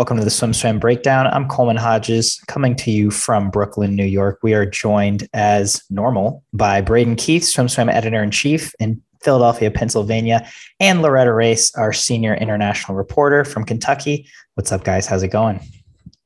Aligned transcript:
Welcome 0.00 0.16
to 0.16 0.24
the 0.24 0.30
SwimSwam 0.30 0.80
Breakdown. 0.80 1.26
I'm 1.26 1.46
Coleman 1.46 1.76
Hodges 1.76 2.40
coming 2.48 2.74
to 2.76 2.90
you 2.90 3.10
from 3.10 3.50
Brooklyn, 3.50 3.94
New 3.94 4.06
York. 4.06 4.38
We 4.42 4.54
are 4.54 4.64
joined 4.64 5.28
as 5.34 5.82
normal 5.90 6.42
by 6.54 6.80
Braden 6.80 7.16
Keith, 7.16 7.42
SwimSwam 7.42 7.92
editor 7.92 8.22
in 8.22 8.30
chief 8.30 8.72
in 8.80 9.02
Philadelphia, 9.22 9.70
Pennsylvania, 9.70 10.48
and 10.80 11.02
Loretta 11.02 11.34
Race, 11.34 11.74
our 11.74 11.92
senior 11.92 12.34
international 12.34 12.96
reporter 12.96 13.44
from 13.44 13.66
Kentucky. 13.66 14.26
What's 14.54 14.72
up, 14.72 14.84
guys? 14.84 15.06
How's 15.06 15.22
it 15.22 15.28
going? 15.28 15.60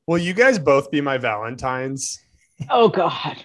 Will 0.07 0.19
you 0.19 0.33
guys 0.33 0.57
both 0.57 0.89
be 0.89 1.01
my 1.01 1.17
Valentines? 1.17 2.17
Oh, 2.69 2.87
God. 2.87 3.43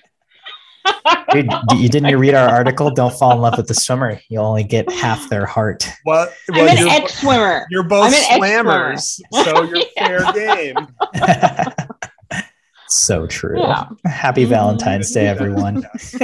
Dude, 1.33 1.49
you 1.77 1.89
didn't 1.89 2.19
read 2.19 2.35
our 2.35 2.49
article? 2.49 2.91
Don't 2.91 3.13
fall 3.15 3.33
in 3.33 3.39
love 3.41 3.57
with 3.57 3.69
the 3.69 3.75
swimmer. 3.75 4.21
You'll 4.29 4.47
only 4.47 4.65
get 4.65 4.91
half 4.91 5.29
their 5.29 5.47
heart. 5.47 5.87
Well, 6.05 6.29
I'm 6.53 6.69
an 6.69 6.89
ex 6.89 7.21
swimmer. 7.21 7.67
You're 7.71 7.85
both 7.85 8.13
I'm 8.15 8.41
slammers, 8.41 9.21
so 9.33 9.63
you're 9.63 9.85
fair 9.97 10.33
game. 10.33 10.77
so 12.89 13.27
true. 13.27 13.61
Yeah. 13.61 13.85
Happy 14.07 14.43
mm-hmm. 14.43 14.51
Valentine's 14.51 15.13
Day, 15.13 15.29
everyone. 15.29 15.87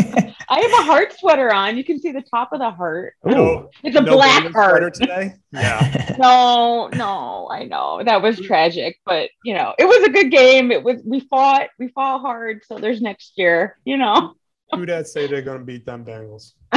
I 0.49 0.61
have 0.61 0.73
a 0.73 0.85
heart 0.85 1.15
sweater 1.19 1.53
on. 1.53 1.77
You 1.77 1.85
can 1.85 2.01
see 2.01 2.13
the 2.13 2.23
top 2.23 2.53
of 2.53 2.59
the 2.59 2.71
heart. 2.71 3.15
Ooh. 3.29 3.69
It's 3.85 3.97
a 3.97 4.01
No 4.01 4.15
black 4.15 4.51
Brandon 4.51 4.53
sweater 4.53 4.81
heart. 4.81 4.95
today. 4.95 5.35
Yeah, 5.53 6.17
No, 6.19 6.89
no, 6.95 7.49
I 7.51 7.65
know 7.65 8.03
that 8.05 8.23
was 8.23 8.41
tragic, 8.41 8.99
but 9.05 9.31
you 9.45 9.55
know, 9.55 9.75
it 9.79 9.85
was 9.85 10.07
a 10.07 10.11
good 10.11 10.31
game. 10.31 10.73
It 10.73 10.83
was 10.83 11.01
we 11.05 11.21
fought, 11.21 11.69
we 11.79 11.89
fought 11.89 12.21
hard. 12.21 12.63
So 12.67 12.79
there's 12.79 13.01
next 13.01 13.35
year, 13.37 13.79
you 13.85 13.97
know. 13.97 14.35
Who 14.75 14.87
that 14.87 15.09
say 15.09 15.27
they're 15.27 15.43
gonna 15.43 15.65
beat 15.65 15.87
them 15.87 16.05
Bengals? 16.05 16.53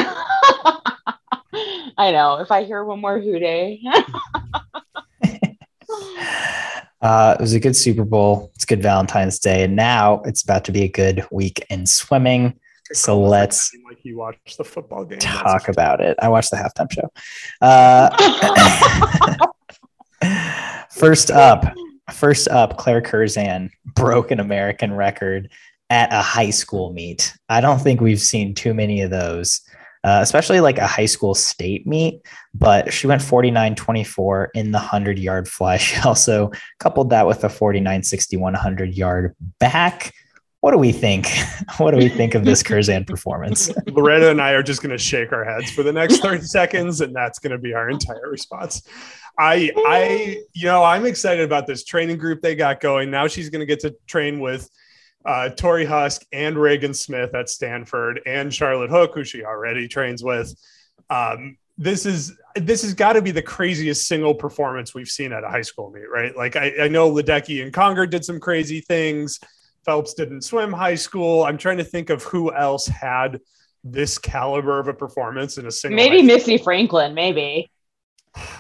I 1.98 2.12
know. 2.12 2.38
If 2.40 2.52
I 2.52 2.64
hear 2.64 2.84
one 2.84 3.02
more 3.02 3.20
Who 3.20 3.40
Dey. 3.40 3.82
Uh, 7.02 7.36
it 7.40 7.42
was 7.42 7.54
a 7.54 7.60
good 7.60 7.76
Super 7.76 8.04
Bowl. 8.04 8.52
It's 8.56 8.66
good 8.66 8.82
Valentine's 8.82 9.40
Day. 9.40 9.64
And 9.64 9.76
now 9.76 10.22
it's 10.26 10.44
about 10.44 10.66
to 10.66 10.72
be 10.72 10.84
a 10.84 10.90
good 10.90 11.26
week 11.32 11.66
in 11.70 11.86
swimming. 11.86 12.60
So 12.92 13.20
let's 13.22 13.72
like 13.88 14.00
he 14.00 14.14
watched 14.14 14.58
the 14.58 14.64
football 14.64 15.06
game. 15.06 15.20
talk 15.20 15.70
about 15.70 16.02
it. 16.02 16.18
I 16.22 16.28
watched 16.28 16.50
the 16.52 16.58
halftime 16.58 16.92
show. 16.92 17.10
Uh, 17.62 18.10
first 20.92 21.30
up, 21.30 21.72
first 22.12 22.48
up, 22.48 22.78
Claire 22.78 23.02
Curzan 23.02 23.70
broke 23.94 24.32
an 24.32 24.40
American 24.40 24.92
record 24.94 25.52
at 25.90 26.14
a 26.14 26.22
high 26.22 26.50
school 26.50 26.94
meet. 26.94 27.34
I 27.50 27.62
don't 27.62 27.80
think 27.80 28.02
we've 28.02 28.22
seen 28.22 28.54
too 28.54 28.74
many 28.74 29.02
of 29.02 29.10
those, 29.10 29.62
uh, 30.04 30.20
especially 30.22 30.60
like 30.60 30.78
a 30.78 30.88
high 30.88 31.08
school 31.08 31.34
state 31.34 31.88
meet. 31.88 32.22
But 32.54 32.94
she 32.94 33.08
went 33.08 33.22
49 33.22 33.76
24 33.76 34.52
in 34.54 34.72
the 34.72 34.78
100 34.78 35.18
yard 35.18 35.48
fly. 35.48 35.78
She 35.78 36.00
also 36.06 36.52
coupled 36.80 37.10
that 37.10 37.28
with 37.28 37.44
a 37.44 37.50
49 37.50 38.04
61 38.04 38.54
100 38.54 38.96
yard 38.96 39.36
back. 39.60 40.14
What 40.62 40.72
do 40.72 40.78
we 40.78 40.92
think? 40.92 41.28
What 41.78 41.92
do 41.92 41.98
we 41.98 42.10
think 42.10 42.36
of 42.36 42.44
this 42.44 42.62
Curzan 42.62 43.06
performance? 43.06 43.72
Loretta 43.88 44.32
and 44.32 44.42
I 44.42 44.52
are 44.52 44.64
just 44.64 44.82
gonna 44.82 44.98
shake 44.98 45.32
our 45.32 45.46
heads 45.46 45.72
for 45.72 45.82
the 45.82 45.94
next 45.94 46.18
30 46.18 46.42
seconds, 46.42 47.00
and 47.00 47.16
that's 47.16 47.40
gonna 47.40 47.58
be 47.58 47.74
our 47.74 47.90
entire 47.90 48.30
response. 48.30 48.82
I, 49.38 49.72
I, 49.78 50.42
you 50.54 50.66
know, 50.66 50.84
I'm 50.84 51.06
excited 51.06 51.46
about 51.46 51.68
this 51.68 51.86
training 51.86 52.18
group 52.18 52.42
they 52.42 52.56
got 52.56 52.82
going. 52.82 53.10
Now 53.10 53.28
she's 53.28 53.50
gonna 53.50 53.66
get 53.66 53.80
to 53.82 53.96
train 54.08 54.42
with 54.42 54.70
uh, 55.26 55.50
Torri 55.54 55.86
Huske 55.86 56.26
and 56.32 56.58
Regan 56.58 56.94
Smith 56.94 57.34
at 57.36 57.50
Stanford 57.50 58.22
and 58.26 58.54
Charlotte 58.54 58.90
Hook, 58.90 59.12
who 59.14 59.24
she 59.24 59.44
already 59.44 59.88
trains 59.88 60.24
with. 60.24 60.54
Um, 61.10 61.58
this 61.78 62.06
is 62.06 62.34
this 62.56 62.82
has 62.82 62.94
got 62.94 63.14
to 63.14 63.22
be 63.22 63.32
the 63.32 63.42
craziest 63.42 64.08
single 64.08 64.36
performance 64.36 64.94
we've 64.94 65.08
seen 65.10 65.32
at 65.32 65.44
a 65.44 65.50
high 65.50 65.62
school 65.62 65.92
meet, 65.92 66.10
right? 66.12 66.36
Like 66.36 66.56
I, 66.56 66.74
I 66.82 66.88
know 66.90 67.10
Ledecky 67.12 67.64
and 67.64 67.74
Conger 67.74 68.06
did 68.06 68.26
some 68.26 68.40
crazy 68.40 68.82
things. 68.82 69.40
Phelps 69.86 70.14
didn't 70.14 70.42
swim 70.42 70.74
high 70.74 70.96
school. 70.96 71.44
I'm 71.44 71.58
trying 71.58 71.78
to 71.78 71.84
think 71.86 72.10
of 72.10 72.22
who 72.24 72.54
else 72.54 72.86
had 72.88 73.40
this 73.84 74.18
caliber 74.18 74.78
of 74.80 74.90
a 74.90 74.94
performance 74.94 75.58
in 75.58 75.68
a 75.68 75.72
single. 75.72 75.96
maybe 75.96 76.18
high- 76.18 76.26
Missy 76.26 76.58
Franklin, 76.58 77.14
maybe. 77.14 77.72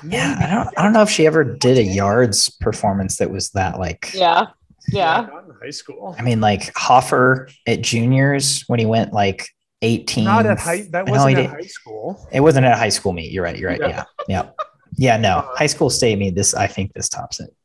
Yeah, 0.07 0.37
I 0.39 0.53
don't 0.53 0.79
I 0.79 0.83
don't 0.83 0.93
know 0.93 1.03
if 1.03 1.09
she 1.09 1.27
ever 1.27 1.43
did 1.43 1.77
a 1.77 1.83
yards 1.83 2.49
performance 2.49 3.17
that 3.17 3.29
was 3.29 3.51
that 3.51 3.79
like 3.79 4.11
Yeah. 4.13 4.47
Yeah. 4.91 5.27
not 5.31 5.45
in 5.45 5.55
high 5.61 5.69
school. 5.71 6.15
I 6.17 6.21
mean 6.21 6.41
like 6.41 6.71
Hoffer 6.75 7.49
at 7.67 7.81
juniors 7.81 8.63
when 8.67 8.79
he 8.79 8.85
went 8.85 9.13
like 9.13 9.47
18 9.81 10.25
Not 10.25 10.45
at 10.45 10.59
high. 10.59 10.87
That 10.91 11.07
wasn't 11.07 11.37
at 11.37 11.41
did- 11.43 11.49
high 11.49 11.61
school. 11.61 12.27
It 12.31 12.41
wasn't 12.41 12.65
at 12.65 12.73
a 12.73 12.77
high 12.77 12.89
school 12.89 13.13
meet. 13.13 13.31
You're 13.31 13.43
right. 13.43 13.57
You're 13.57 13.69
right. 13.69 13.79
Yeah. 13.79 13.87
Yeah. 13.87 14.03
Yeah. 14.27 14.49
Yeah, 14.97 15.17
no. 15.17 15.37
Uh-huh. 15.37 15.55
High 15.55 15.67
school 15.67 15.89
state 15.89 16.17
meet 16.17 16.35
this 16.35 16.53
I 16.53 16.67
think 16.67 16.93
this 16.93 17.09
tops 17.09 17.39
it. 17.39 17.55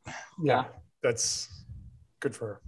Yeah, 0.41 0.65
that's 1.03 1.49
good 2.19 2.35
for 2.35 2.47
her. 2.47 2.61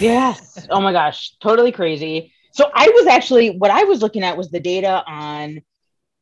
Yes. 0.00 0.66
Oh 0.70 0.80
my 0.80 0.92
gosh, 0.92 1.36
totally 1.40 1.72
crazy. 1.72 2.32
So 2.52 2.70
I 2.72 2.88
was 2.94 3.06
actually 3.06 3.58
what 3.58 3.70
I 3.70 3.84
was 3.84 4.02
looking 4.02 4.22
at 4.22 4.36
was 4.36 4.50
the 4.50 4.60
data 4.60 5.02
on 5.06 5.60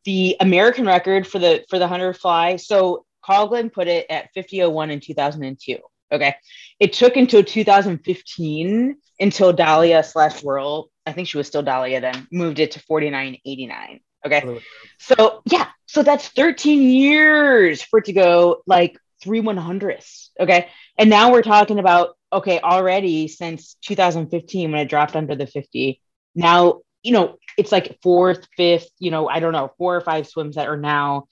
the 0.05 0.37
American 0.41 0.87
record 0.87 1.27
for 1.27 1.39
the 1.39 1.65
for 1.69 1.79
the 1.79 1.87
hunter 1.87 2.13
fly. 2.15 2.57
So 2.57 3.05
Coughlin 3.25 3.73
put 3.73 3.89
it 3.89 4.07
at 4.11 4.31
5001 4.35 4.91
in 4.91 5.01
2002. 5.01 5.79
Okay. 6.13 6.35
It 6.79 6.93
took 6.93 7.17
until 7.17 7.43
2015 7.43 8.97
until 9.21 9.53
Dahlia 9.53 10.03
slash 10.03 10.43
Worrell, 10.43 10.91
I 11.07 11.13
think 11.13 11.29
she 11.29 11.37
was 11.37 11.47
still 11.47 11.63
Dahlia 11.63 12.01
then, 12.01 12.27
moved 12.31 12.59
it 12.59 12.73
to 12.73 12.81
4989. 12.81 14.01
Okay. 14.27 14.61
So 14.99 15.43
yeah, 15.45 15.69
so 15.87 16.03
that's 16.03 16.29
13 16.29 16.83
years 16.83 17.83
for 17.83 17.99
it 17.99 18.07
to 18.07 18.13
go 18.13 18.63
like 18.67 18.99
three 19.23 19.41
one 19.41 19.57
hundredths. 19.57 20.31
Okay. 20.39 20.69
And 20.99 21.11
now 21.11 21.33
we're 21.33 21.43
talking 21.43 21.79
about 21.79 22.17
okay, 22.33 22.59
already 22.61 23.29
since 23.29 23.77
2015 23.83 24.73
when 24.73 24.81
it 24.81 24.89
dropped 24.89 25.15
under 25.15 25.37
the 25.37 25.47
50. 25.47 26.01
Now, 26.35 26.81
you 27.05 27.13
know, 27.13 27.37
it's 27.57 27.71
like 27.71 27.99
fourth, 28.03 28.49
fifth, 28.57 28.91
you 28.99 29.13
know, 29.13 29.29
I 29.29 29.39
don't 29.39 29.53
know, 29.53 29.71
four 29.79 29.95
or 29.95 30.01
five 30.01 30.27
swims 30.27 30.57
that 30.57 30.67
are 30.67 30.77
now 30.77 31.27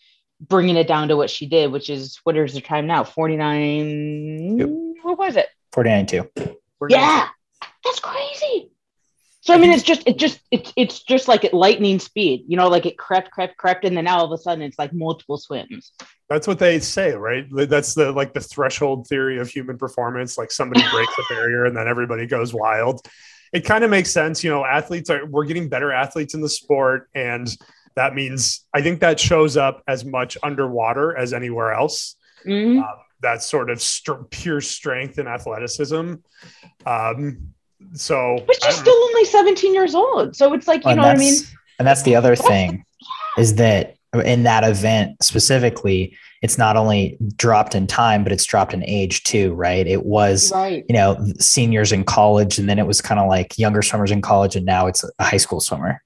bringing 0.49 0.77
it 0.77 0.89
down 0.89 1.09
to 1.09 1.17
what 1.17 1.31
she 1.31 1.47
did, 1.47 1.73
which 1.73 1.89
is 1.89 2.21
what 2.25 2.37
is 2.37 2.55
the 2.55 2.61
time 2.61 2.87
now? 2.87 3.05
49. 3.05 4.59
Yep. 4.59 4.69
What 5.03 5.19
was 5.19 5.37
it? 5.37 5.49
49 5.73 6.07
2. 6.07 6.31
Yeah, 6.89 7.29
that's 7.85 8.01
crazy. 8.01 8.71
So 9.41 9.53
I 9.53 9.59
mean, 9.59 9.71
it's 9.71 9.83
just 9.83 10.05
it 10.07 10.19
just 10.19 10.39
it's 10.53 10.73
it's 10.77 11.03
just 11.03 11.27
like 11.27 11.45
at 11.45 11.53
lightning 11.53 11.99
speed, 11.99 12.45
you 12.47 12.57
know, 12.57 12.69
like 12.69 12.87
it 12.87 12.97
crept, 12.97 13.33
crept, 13.33 13.57
crept, 13.57 13.85
and 13.85 13.97
then 13.97 14.05
now 14.05 14.19
all 14.19 14.25
of 14.25 14.39
a 14.39 14.41
sudden 14.41 14.63
it's 14.63 14.79
like 14.79 14.93
multiple 14.93 15.37
swims. 15.37 15.93
That's 16.29 16.47
what 16.47 16.61
they 16.61 16.79
say, 16.79 17.13
right? 17.13 17.45
That's 17.51 17.95
the 17.95 18.13
like 18.13 18.35
the 18.35 18.41
threshold 18.41 19.09
theory 19.09 19.41
of 19.41 19.49
human 19.49 19.79
performance. 19.79 20.39
Like 20.39 20.53
somebody 20.53 20.83
breaks 20.93 21.17
the 21.17 21.25
barrier 21.29 21.65
and 21.65 21.77
then 21.77 21.89
everybody 21.89 22.27
goes 22.27 22.55
wild. 22.55 23.05
It 23.53 23.65
kind 23.65 23.83
of 23.83 23.91
makes 23.91 24.13
sense, 24.13 24.45
you 24.45 24.51
know. 24.51 24.65
Athletes 24.65 25.11
are 25.11 25.27
we're 25.27 25.45
getting 25.45 25.69
better 25.69 25.91
athletes 25.91 26.35
in 26.35 26.41
the 26.41 26.49
sport, 26.49 27.11
and 27.13 27.49
that 27.97 28.15
means 28.15 28.65
I 28.75 28.83
think 28.83 29.01
that 29.01 29.19
shows 29.21 29.57
up 29.57 29.83
as 29.87 30.05
much 30.05 30.37
underwater 30.43 31.17
as 31.17 31.33
anywhere 31.33 31.73
else. 31.73 32.17
Mhm. 32.47 32.79
Um, 32.83 32.89
that 33.21 33.43
sort 33.43 33.71
of 33.71 33.81
str- 33.81 34.25
pure 34.31 34.61
strength 34.61 35.19
and 35.19 35.29
athleticism. 35.29 36.15
Um, 36.87 37.55
so 37.95 38.43
But 38.47 38.57
she's 38.57 38.75
don't 38.75 38.83
still 38.85 38.95
only 38.95 39.25
17 39.25 39.75
years 39.75 39.95
old, 39.95 40.35
so 40.37 40.53
it's 40.55 40.67
like 40.69 40.85
you 40.85 40.91
and 40.91 41.01
know 41.01 41.07
what 41.07 41.17
I 41.17 41.19
mean. 41.21 41.35
and 41.79 41.87
that's 41.87 42.03
the 42.03 42.17
other 42.17 42.35
thing 42.37 42.85
is 43.39 43.57
that 43.57 43.95
in 44.25 44.43
that 44.43 44.63
event 44.65 45.23
specifically 45.23 46.15
it's 46.43 46.59
not 46.59 46.77
only 46.77 47.17
dropped 47.37 47.75
in 47.75 47.87
time 47.87 48.23
but 48.23 48.31
it's 48.31 48.45
dropped 48.45 48.75
in 48.75 48.85
age 48.85 49.23
too 49.23 49.55
right 49.55 49.87
it 49.87 50.05
was 50.05 50.53
Right. 50.53 50.85
you 50.87 50.93
know 50.93 51.17
seniors 51.41 51.93
in 51.93 52.05
college 52.05 52.59
and 52.59 52.69
then 52.69 52.79
it 52.79 52.87
was 52.87 53.01
kind 53.01 53.19
of 53.19 53.27
like 53.27 53.59
younger 53.59 53.81
swimmers 53.81 54.11
in 54.11 54.21
college 54.21 54.55
and 54.55 54.67
now 54.67 54.87
it's 54.87 55.03
a 55.19 55.25
high 55.25 55.39
school 55.39 55.61
swimmer 55.61 56.03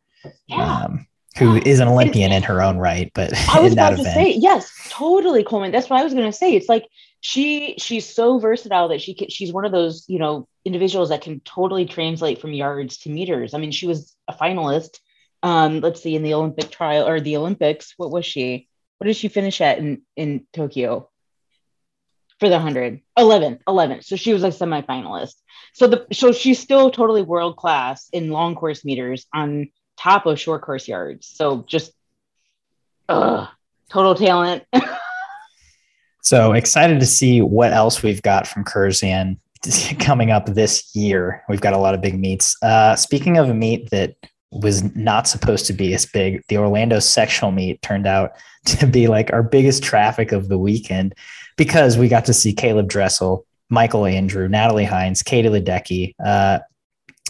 Yeah. 0.47 0.85
um, 0.85 1.07
who 1.39 1.57
is 1.57 1.81
an 1.81 1.89
olympian 1.89 2.33
in 2.33 2.43
her 2.43 2.63
own 2.63 2.79
right 2.79 3.11
but 3.15 3.33
I 3.49 3.61
was 3.61 3.73
about 3.73 3.91
to 3.91 4.01
event 4.01 4.15
say 4.15 4.35
yes, 4.37 4.71
totally, 4.91 5.45
Coleman. 5.45 5.73
That's 5.73 5.91
what 5.91 6.01
I 6.01 6.05
was 6.05 6.15
going 6.15 6.31
to 6.31 6.37
say. 6.37 6.55
It's 6.55 6.69
like 6.69 6.87
she 7.21 7.75
she's 7.79 8.07
so 8.07 8.39
versatile 8.39 8.89
that 8.89 9.01
she 9.01 9.15
can, 9.15 9.29
she's 9.29 9.53
one 9.53 9.65
of 9.65 9.73
those 9.73 10.05
you 10.09 10.19
know 10.19 10.49
individuals 10.65 11.11
that 11.11 11.23
can 11.23 11.41
totally 11.41 11.87
translate 11.87 12.41
from 12.41 12.53
yards 12.53 12.99
to 12.99 13.11
meters. 13.11 13.55
I 13.55 13.59
mean, 13.59 13.73
she 13.73 13.87
was 13.87 14.15
a 14.29 14.35
finalist. 14.35 14.99
Um, 15.43 15.81
let's 15.81 16.03
see, 16.03 16.17
in 16.17 16.23
the 16.23 16.35
Olympic 16.35 16.71
trial 16.71 17.07
or 17.07 17.21
the 17.21 17.37
Olympics, 17.37 17.95
what 17.97 18.11
was 18.11 18.25
she? 18.25 18.69
What 18.99 19.07
did 19.07 19.17
she 19.17 19.29
finish 19.29 19.61
at 19.61 19.79
in 19.79 20.03
in 20.17 20.47
Tokyo? 20.53 21.11
For 22.39 22.51
the 22.51 22.57
100, 22.57 23.01
11, 23.17 23.61
11. 23.67 24.03
So 24.03 24.15
she 24.15 24.35
was 24.35 24.45
a 24.45 24.49
semifinalist. 24.49 25.37
So 25.73 25.87
the 25.87 26.07
so 26.13 26.33
she's 26.33 26.59
still 26.59 26.91
totally 26.91 27.23
world 27.23 27.57
class 27.57 28.11
in 28.13 28.31
long 28.31 28.55
course 28.55 28.85
meters 28.85 29.27
on 29.33 29.71
top 29.99 30.27
of 30.27 30.39
short 30.39 30.63
course 30.63 30.89
yards. 30.89 31.27
So 31.27 31.65
just 31.67 31.93
ugh, 33.09 33.49
total 33.89 34.15
talent. 34.15 34.65
So 36.27 36.55
excited 36.55 36.99
to 36.99 37.07
see 37.07 37.41
what 37.41 37.73
else 37.73 38.03
we've 38.03 38.21
got 38.21 38.49
from 38.49 38.65
Curzan 38.65 39.39
coming 40.01 40.33
up 40.33 40.47
this 40.47 40.91
year. 40.93 41.45
We've 41.49 41.61
got 41.61 41.73
a 41.73 41.79
lot 41.79 41.95
of 41.95 42.01
big 42.01 42.19
meets. 42.19 42.61
Uh, 42.61 42.97
speaking 42.97 43.39
of 43.39 43.49
a 43.49 43.55
meet 43.55 43.91
that 43.91 44.17
was 44.51 44.83
not 44.97 45.29
supposed 45.29 45.67
to 45.67 45.73
be 45.73 45.95
as 45.95 46.05
big, 46.05 46.43
the 46.49 46.59
Orlando 46.59 46.99
sectional 46.99 47.53
meet 47.53 47.81
turned 47.81 48.09
out 48.09 48.33
to 48.65 48.89
be 48.89 49.07
like 49.07 49.33
our 49.33 49.45
biggest 49.45 49.85
traffic 49.85 50.33
of 50.33 50.49
the 50.49 50.59
weekend 50.59 51.15
because 51.57 51.97
we 51.97 52.09
got 52.09 52.25
to 52.25 52.35
see 52.35 52.53
Caleb 52.53 52.89
Dressel 52.89 53.47
Michael 53.69 54.05
Andrew, 54.05 54.49
Natalie 54.49 54.85
Hinds, 54.85 55.23
Katie 55.23 55.49
Ledecky, 55.49 56.17
uh, 56.25 56.59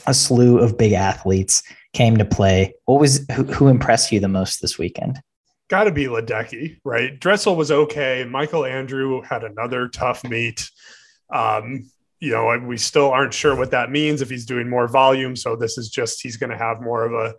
a 0.07 0.15
slew 0.15 0.59
of 0.59 0.79
big 0.79 0.93
athletes 0.93 1.63
came 1.93 2.17
to 2.19 2.25
play. 2.25 2.75
What 2.85 3.01
was 3.01 3.27
who, 3.33 3.45
who 3.45 3.69
impressed 3.69 4.13
you 4.13 4.21
the 4.21 4.29
most 4.29 4.61
this 4.61 4.79
weekend? 4.79 5.21
Got 5.69 5.85
to 5.85 5.93
be 5.93 6.05
Ledecky, 6.05 6.79
right? 6.85 7.19
Dressel 7.19 7.57
was 7.57 7.71
okay. 7.73 8.25
Michael 8.29 8.65
Andrew 8.65 9.23
had 9.23 9.43
another 9.43 9.89
tough 9.89 10.23
meet. 10.25 10.71
Um, 11.31 11.91
you 12.21 12.33
know, 12.33 12.59
we 12.59 12.77
still 12.77 13.11
aren't 13.11 13.35
sure 13.35 13.57
what 13.57 13.73
that 13.73 13.91
means 13.91 14.23
if 14.23 14.31
he's 14.31 14.47
doing 14.47 14.71
more 14.71 14.89
volume. 14.89 15.35
So 15.37 15.57
this 15.57 15.77
is 15.77 15.91
just 15.91 16.23
he's 16.23 16.37
going 16.37 16.51
to 16.51 16.57
have 16.57 16.81
more 16.81 17.05
of 17.05 17.13
a 17.13 17.35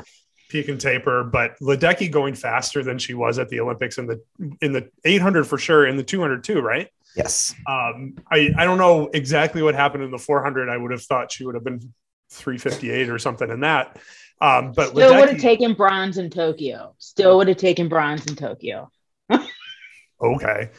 peak 0.50 0.68
and 0.68 0.80
taper. 0.80 1.24
But 1.24 1.58
Ledecky 1.62 2.12
going 2.12 2.36
faster 2.36 2.84
than 2.84 2.98
she 2.98 3.14
was 3.14 3.40
at 3.40 3.50
the 3.50 3.60
Olympics 3.60 3.98
in 3.98 4.08
the 4.08 4.22
in 4.62 4.74
the 4.74 4.90
800 5.06 5.46
for 5.46 5.58
sure, 5.58 5.88
in 5.88 5.98
the 5.98 6.04
200 6.04 6.44
too, 6.44 6.60
right? 6.60 6.90
Yes. 7.16 7.56
Um, 7.68 8.16
I 8.32 8.52
I 8.58 8.66
don't 8.66 8.78
know 8.78 9.10
exactly 9.14 9.62
what 9.62 9.74
happened 9.74 10.04
in 10.04 10.12
the 10.12 10.20
400. 10.20 10.70
I 10.70 10.78
would 10.78 10.92
have 10.92 11.04
thought 11.04 11.32
she 11.32 11.46
would 11.46 11.56
have 11.56 11.64
been 11.64 11.94
358 12.30 13.10
or 13.10 13.20
something 13.20 13.50
in 13.50 13.62
that. 13.62 13.98
Um, 14.40 14.72
but 14.74 14.90
still 14.90 15.16
would 15.16 15.30
have 15.30 15.42
taken 15.42 15.74
bronze 15.74 16.18
in 16.18 16.30
Tokyo. 16.30 16.94
Still 17.00 17.38
would 17.38 17.48
have 17.48 17.58
taken 17.58 17.90
bronze 17.90 18.26
in 18.28 18.36
Tokyo. 18.36 18.92
okay. 20.22 20.70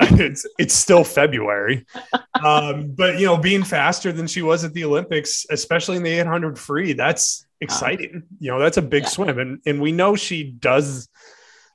it's 0.00 0.46
it's 0.58 0.74
still 0.74 1.02
February. 1.02 1.84
Um, 2.44 2.92
but 2.92 3.18
you 3.18 3.26
know, 3.26 3.36
being 3.36 3.64
faster 3.64 4.12
than 4.12 4.28
she 4.28 4.42
was 4.42 4.62
at 4.62 4.72
the 4.72 4.84
Olympics, 4.84 5.44
especially 5.50 5.96
in 5.96 6.04
the 6.04 6.20
800 6.20 6.56
free, 6.58 6.92
that's 6.92 7.46
exciting. 7.60 8.22
You 8.38 8.52
know, 8.52 8.60
that's 8.60 8.76
a 8.76 8.82
big 8.82 9.04
yeah. 9.04 9.08
swim. 9.08 9.38
And 9.38 9.60
and 9.66 9.80
we 9.80 9.90
know 9.90 10.14
she 10.14 10.44
does 10.44 11.08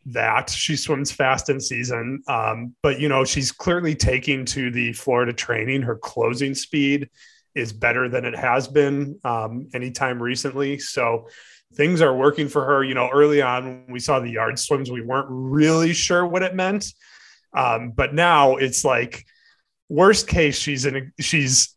that. 0.06 0.50
She 0.50 0.78
swims 0.78 1.12
fast 1.12 1.50
in 1.50 1.60
season. 1.60 2.24
Um, 2.28 2.76
but 2.82 3.00
you 3.00 3.10
know, 3.10 3.26
she's 3.26 3.52
clearly 3.52 3.96
taking 3.96 4.46
to 4.46 4.72
the 4.72 4.94
Florida 4.94 5.34
training. 5.34 5.82
Her 5.82 5.96
closing 5.96 6.56
speed 6.56 7.10
is 7.56 7.74
better 7.74 8.10
than 8.10 8.26
it 8.26 8.36
has 8.36 8.68
been 8.68 9.20
um, 9.24 9.70
anytime 9.74 10.22
recently. 10.22 10.80
So 10.80 11.28
things 11.74 12.02
are 12.02 12.16
working 12.16 12.48
for 12.48 12.66
her. 12.66 12.84
You 12.84 12.94
know, 12.94 13.10
early 13.12 13.42
on 13.42 13.66
when 13.66 13.94
we 13.94 14.00
saw 14.00 14.20
the 14.20 14.30
yard 14.30 14.60
swims, 14.60 14.92
we 14.92 15.02
weren't 15.02 15.28
really 15.30 15.94
sure 15.94 16.26
what 16.26 16.44
it 16.44 16.56
meant. 16.56 16.94
Um, 17.56 17.92
but 17.92 18.14
now 18.14 18.56
it's 18.56 18.84
like 18.84 19.26
worst 19.90 20.28
case, 20.28 20.58
she's 20.58 20.86
in 20.86 20.96
a, 20.96 21.22
she's 21.22 21.76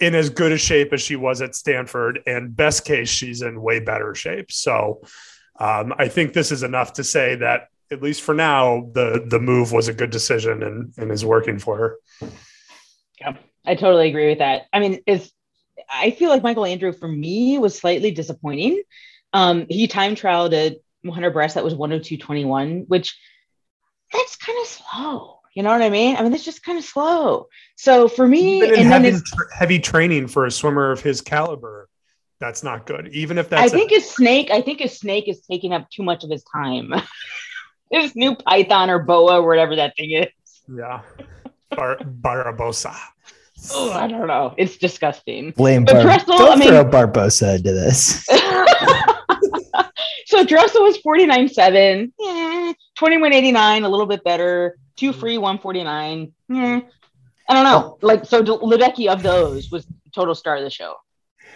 in 0.00 0.14
as 0.14 0.30
good 0.30 0.52
a 0.52 0.58
shape 0.58 0.92
as 0.92 1.00
she 1.00 1.16
was 1.16 1.40
at 1.40 1.54
Stanford, 1.54 2.20
and 2.26 2.54
best 2.54 2.84
case, 2.84 3.08
she's 3.08 3.42
in 3.42 3.62
way 3.62 3.80
better 3.80 4.14
shape. 4.14 4.50
So 4.52 5.02
um, 5.58 5.94
I 5.96 6.08
think 6.08 6.32
this 6.32 6.52
is 6.52 6.62
enough 6.62 6.94
to 6.94 7.04
say 7.04 7.36
that 7.36 7.68
at 7.90 8.02
least 8.02 8.22
for 8.22 8.34
now, 8.34 8.90
the 8.92 9.24
the 9.26 9.38
move 9.38 9.72
was 9.72 9.88
a 9.88 9.94
good 9.94 10.10
decision 10.10 10.62
and 10.62 10.92
and 10.98 11.12
is 11.12 11.24
working 11.24 11.58
for 11.58 11.76
her. 11.76 11.96
Yeah. 13.20 13.36
I 13.66 13.74
totally 13.74 14.08
agree 14.08 14.28
with 14.28 14.38
that. 14.38 14.66
I 14.72 14.80
mean, 14.80 15.00
it's 15.06 15.30
I 15.90 16.10
feel 16.10 16.30
like 16.30 16.42
Michael 16.42 16.64
Andrew 16.64 16.92
for 16.92 17.08
me 17.08 17.58
was 17.58 17.76
slightly 17.76 18.10
disappointing. 18.10 18.82
Um, 19.32 19.66
he 19.68 19.86
time 19.88 20.14
trialed 20.14 20.52
a 20.52 20.76
100 21.02 21.30
breast 21.30 21.54
that 21.56 21.64
was 21.64 21.74
102.21, 21.74 22.86
which 22.88 23.18
that's 24.12 24.36
kind 24.36 24.58
of 24.60 24.66
slow. 24.66 25.40
You 25.54 25.62
know 25.62 25.70
what 25.70 25.82
I 25.82 25.90
mean? 25.90 26.16
I 26.16 26.22
mean, 26.22 26.32
it's 26.34 26.44
just 26.44 26.62
kind 26.62 26.78
of 26.78 26.84
slow. 26.84 27.48
So 27.76 28.08
for 28.08 28.26
me, 28.26 28.62
and 28.62 28.90
then 28.90 29.04
it's 29.04 29.32
heavy 29.54 29.78
training 29.78 30.28
for 30.28 30.46
a 30.46 30.50
swimmer 30.50 30.90
of 30.90 31.00
his 31.00 31.20
caliber. 31.20 31.88
That's 32.38 32.62
not 32.62 32.84
good. 32.86 33.08
Even 33.08 33.38
if 33.38 33.48
that's 33.48 33.72
I 33.72 33.74
think 33.74 33.90
a- 33.90 33.94
his 33.94 34.10
snake, 34.10 34.50
I 34.50 34.60
think 34.60 34.80
his 34.80 34.98
snake 34.98 35.28
is 35.28 35.40
taking 35.40 35.72
up 35.72 35.88
too 35.88 36.02
much 36.02 36.24
of 36.24 36.30
his 36.30 36.44
time. 36.44 36.92
his 37.90 38.14
new 38.14 38.36
python 38.36 38.90
or 38.90 38.98
boa, 38.98 39.40
or 39.40 39.48
whatever 39.48 39.76
that 39.76 39.94
thing 39.96 40.12
is. 40.12 40.28
Yeah. 40.68 41.02
Bar- 41.70 41.98
Barbosa. 41.98 42.94
Oh, 43.72 43.92
I 43.92 44.06
don't 44.06 44.26
know. 44.26 44.54
It's 44.56 44.76
disgusting. 44.76 45.50
Blame 45.52 45.84
but 45.84 45.94
Bar- 45.94 46.02
Dressel, 46.02 46.38
don't 46.38 46.52
I 46.52 46.56
mean, 46.56 46.68
throw 46.68 46.84
Barbosa 46.84 47.56
into 47.56 47.72
this. 47.72 48.24
so 50.26 50.44
Dressel 50.44 50.82
was 50.82 50.98
49.7, 50.98 52.12
eh, 52.20 52.74
21.89, 52.98 53.84
a 53.84 53.88
little 53.88 54.06
bit 54.06 54.22
better. 54.24 54.78
Two 54.96 55.12
free, 55.12 55.38
149. 55.38 56.32
Eh. 56.52 56.80
I 57.48 57.54
don't 57.54 57.64
know. 57.64 57.98
Like, 58.02 58.24
so 58.24 58.42
Ledecky 58.42 59.08
of 59.08 59.22
those 59.22 59.70
was 59.70 59.86
total 60.14 60.34
star 60.34 60.56
of 60.56 60.62
the 60.62 60.70
show. 60.70 60.94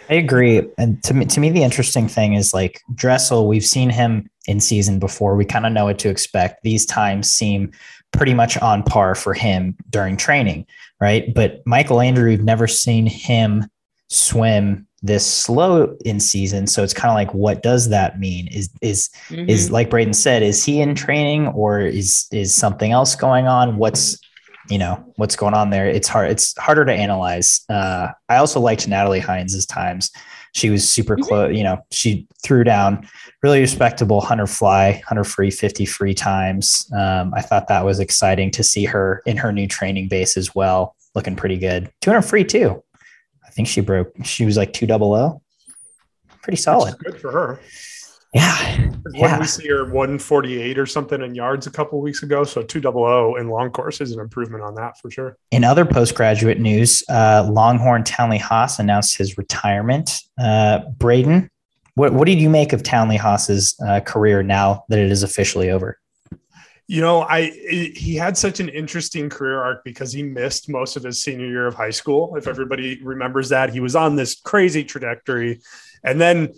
I 0.09 0.15
agree. 0.15 0.61
And 0.77 1.03
to 1.03 1.13
me, 1.13 1.25
to 1.25 1.39
me, 1.39 1.49
the 1.49 1.63
interesting 1.63 2.07
thing 2.07 2.33
is 2.33 2.53
like 2.53 2.81
Dressel, 2.93 3.47
we've 3.47 3.65
seen 3.65 3.89
him 3.89 4.29
in 4.47 4.59
season 4.59 4.99
before. 4.99 5.35
We 5.35 5.45
kind 5.45 5.65
of 5.65 5.73
know 5.73 5.85
what 5.85 5.99
to 5.99 6.09
expect. 6.09 6.63
These 6.63 6.85
times 6.85 7.31
seem 7.31 7.71
pretty 8.11 8.33
much 8.33 8.57
on 8.57 8.83
par 8.83 9.15
for 9.15 9.33
him 9.33 9.75
during 9.89 10.17
training, 10.17 10.65
right? 10.99 11.33
But 11.33 11.61
Michael 11.65 12.01
Andrew, 12.01 12.29
we've 12.29 12.43
never 12.43 12.67
seen 12.67 13.05
him 13.05 13.65
swim 14.09 14.87
this 15.01 15.25
slow 15.25 15.97
in 16.05 16.19
season. 16.19 16.67
So 16.67 16.83
it's 16.83 16.93
kind 16.93 17.09
of 17.09 17.15
like, 17.15 17.33
what 17.33 17.63
does 17.63 17.89
that 17.89 18.19
mean? 18.19 18.47
Is 18.47 18.69
is 18.81 19.09
mm-hmm. 19.29 19.49
is 19.49 19.71
like 19.71 19.89
Braden 19.89 20.13
said, 20.13 20.43
is 20.43 20.63
he 20.63 20.81
in 20.81 20.93
training 20.95 21.47
or 21.47 21.79
is 21.79 22.27
is 22.31 22.53
something 22.53 22.91
else 22.91 23.15
going 23.15 23.47
on? 23.47 23.77
What's 23.77 24.19
you 24.69 24.77
know 24.77 25.03
what's 25.15 25.35
going 25.35 25.53
on 25.53 25.69
there? 25.69 25.87
It's 25.87 26.07
hard. 26.07 26.29
It's 26.29 26.55
harder 26.57 26.85
to 26.85 26.93
analyze. 26.93 27.61
Uh, 27.67 28.09
I 28.29 28.37
also 28.37 28.59
liked 28.59 28.87
Natalie 28.87 29.19
Hinds's 29.19 29.65
times. 29.65 30.11
She 30.53 30.69
was 30.69 30.87
super 30.87 31.15
close. 31.15 31.55
You 31.55 31.63
know, 31.63 31.85
she 31.91 32.27
threw 32.43 32.63
down 32.63 33.07
really 33.41 33.61
respectable 33.61 34.17
100 34.17 34.47
fly, 34.47 34.91
100 34.91 35.23
free, 35.23 35.49
50 35.49 35.85
free 35.85 36.13
times. 36.13 36.91
Um, 36.93 37.33
I 37.33 37.41
thought 37.41 37.67
that 37.69 37.85
was 37.85 37.99
exciting 37.99 38.51
to 38.51 38.63
see 38.63 38.85
her 38.85 39.21
in 39.25 39.37
her 39.37 39.51
new 39.51 39.67
training 39.67 40.09
base 40.09 40.35
as 40.35 40.53
well, 40.53 40.95
looking 41.15 41.35
pretty 41.35 41.57
good. 41.57 41.91
200 42.01 42.21
free 42.21 42.43
too. 42.43 42.83
I 43.45 43.51
think 43.51 43.67
she 43.67 43.81
broke. 43.81 44.13
She 44.23 44.45
was 44.45 44.57
like 44.57 44.73
two 44.73 44.87
double 44.87 45.13
O. 45.13 45.41
Pretty 46.41 46.57
solid. 46.57 46.97
good 46.99 47.19
for 47.19 47.31
her. 47.31 47.59
Yeah. 48.33 48.91
Yeah. 49.13 49.39
we 49.39 49.45
see 49.45 49.67
her 49.67 49.83
148 49.83 50.77
or 50.77 50.85
something 50.85 51.21
in 51.21 51.35
yards 51.35 51.67
a 51.67 51.71
couple 51.71 51.99
weeks 51.99 52.23
ago. 52.23 52.43
So 52.43 52.61
two 52.61 52.79
double 52.79 53.03
O 53.03 53.35
in 53.35 53.49
long 53.49 53.71
course 53.71 53.99
is 53.99 54.13
an 54.13 54.19
improvement 54.19 54.63
on 54.63 54.75
that 54.75 54.97
for 54.99 55.11
sure. 55.11 55.37
In 55.51 55.63
other 55.63 55.85
postgraduate 55.85 56.59
news, 56.59 57.03
uh, 57.09 57.47
Longhorn 57.51 58.03
Townley 58.03 58.37
Haas 58.37 58.79
announced 58.79 59.17
his 59.17 59.37
retirement. 59.37 60.11
Uh, 60.39 60.79
Braden, 60.97 61.49
what, 61.95 62.13
what 62.13 62.25
did 62.25 62.39
you 62.39 62.49
make 62.49 62.71
of 62.71 62.83
Townley 62.83 63.17
Haas's 63.17 63.75
uh, 63.85 63.99
career 63.99 64.43
now 64.43 64.85
that 64.87 64.99
it 64.99 65.11
is 65.11 65.23
officially 65.23 65.69
over? 65.69 65.97
You 66.87 66.99
know, 66.99 67.21
I 67.21 67.51
he 67.95 68.15
had 68.15 68.37
such 68.37 68.59
an 68.59 68.67
interesting 68.67 69.29
career 69.29 69.61
arc 69.61 69.83
because 69.85 70.11
he 70.11 70.23
missed 70.23 70.67
most 70.67 70.97
of 70.97 71.03
his 71.03 71.23
senior 71.23 71.45
year 71.45 71.65
of 71.65 71.73
high 71.73 71.91
school. 71.91 72.35
If 72.35 72.47
everybody 72.47 73.01
remembers 73.01 73.47
that, 73.49 73.71
he 73.71 73.79
was 73.79 73.95
on 73.95 74.17
this 74.17 74.41
crazy 74.41 74.83
trajectory, 74.83 75.61
and 76.03 76.19
then 76.19 76.53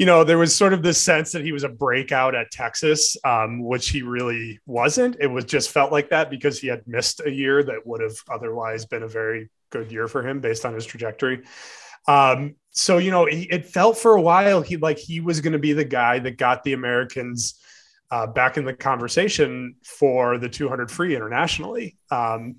you 0.00 0.06
know, 0.06 0.24
there 0.24 0.38
was 0.38 0.56
sort 0.56 0.72
of 0.72 0.82
this 0.82 0.98
sense 0.98 1.30
that 1.32 1.44
he 1.44 1.52
was 1.52 1.62
a 1.62 1.68
breakout 1.68 2.34
at 2.34 2.50
Texas, 2.50 3.18
um, 3.22 3.62
which 3.62 3.90
he 3.90 4.00
really 4.00 4.58
wasn't. 4.64 5.14
It 5.20 5.26
was 5.26 5.44
just 5.44 5.68
felt 5.68 5.92
like 5.92 6.08
that 6.08 6.30
because 6.30 6.58
he 6.58 6.68
had 6.68 6.80
missed 6.86 7.20
a 7.22 7.30
year 7.30 7.62
that 7.62 7.86
would 7.86 8.00
have 8.00 8.16
otherwise 8.32 8.86
been 8.86 9.02
a 9.02 9.08
very 9.08 9.50
good 9.68 9.92
year 9.92 10.08
for 10.08 10.26
him 10.26 10.40
based 10.40 10.64
on 10.64 10.72
his 10.72 10.86
trajectory. 10.86 11.42
Um, 12.08 12.54
so 12.70 12.96
you 12.96 13.10
know, 13.10 13.26
he, 13.26 13.42
it 13.42 13.66
felt 13.66 13.98
for 13.98 14.16
a 14.16 14.22
while 14.22 14.62
he 14.62 14.78
like 14.78 14.96
he 14.96 15.20
was 15.20 15.42
going 15.42 15.52
to 15.52 15.58
be 15.58 15.74
the 15.74 15.84
guy 15.84 16.18
that 16.18 16.38
got 16.38 16.64
the 16.64 16.72
Americans 16.72 17.60
uh, 18.10 18.26
back 18.26 18.56
in 18.56 18.64
the 18.64 18.72
conversation 18.72 19.74
for 19.84 20.38
the 20.38 20.48
200 20.48 20.90
free 20.90 21.14
internationally. 21.14 21.98
Um, 22.10 22.56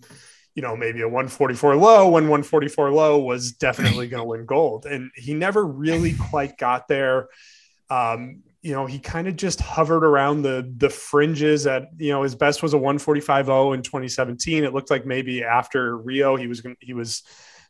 you 0.55 0.62
know, 0.62 0.75
maybe 0.75 1.01
a 1.01 1.08
144 1.08 1.75
low 1.75 2.10
when 2.10 2.24
144 2.24 2.91
low 2.91 3.20
was 3.20 3.53
definitely 3.53 4.08
going 4.08 4.22
to 4.22 4.27
win 4.27 4.46
gold. 4.46 4.86
And 4.86 5.12
he 5.15 5.34
never 5.34 5.65
really 5.65 6.13
quite 6.13 6.58
got 6.58 6.88
there. 6.88 7.29
Um, 7.89 8.43
you 8.62 8.74
know, 8.74 8.86
he 8.86 9.00
kind 9.00 9.27
of 9.27 9.36
just 9.36 9.60
hovered 9.60 10.03
around 10.03 10.43
the 10.43 10.72
the 10.77 10.89
fringes 10.89 11.65
at, 11.65 11.89
you 11.98 12.12
know, 12.12 12.24
his 12.24 12.36
best 12.36 12.62
was 12.62 12.74
a 12.74 12.77
145.0 12.77 13.74
in 13.74 13.81
2017. 13.81 14.63
It 14.63 14.74
looked 14.74 14.91
like 14.91 15.05
maybe 15.05 15.43
after 15.43 15.98
Rio 15.98 16.36
he 16.36 16.48
was 16.48 16.62
he 16.79 16.93
was 16.93 17.24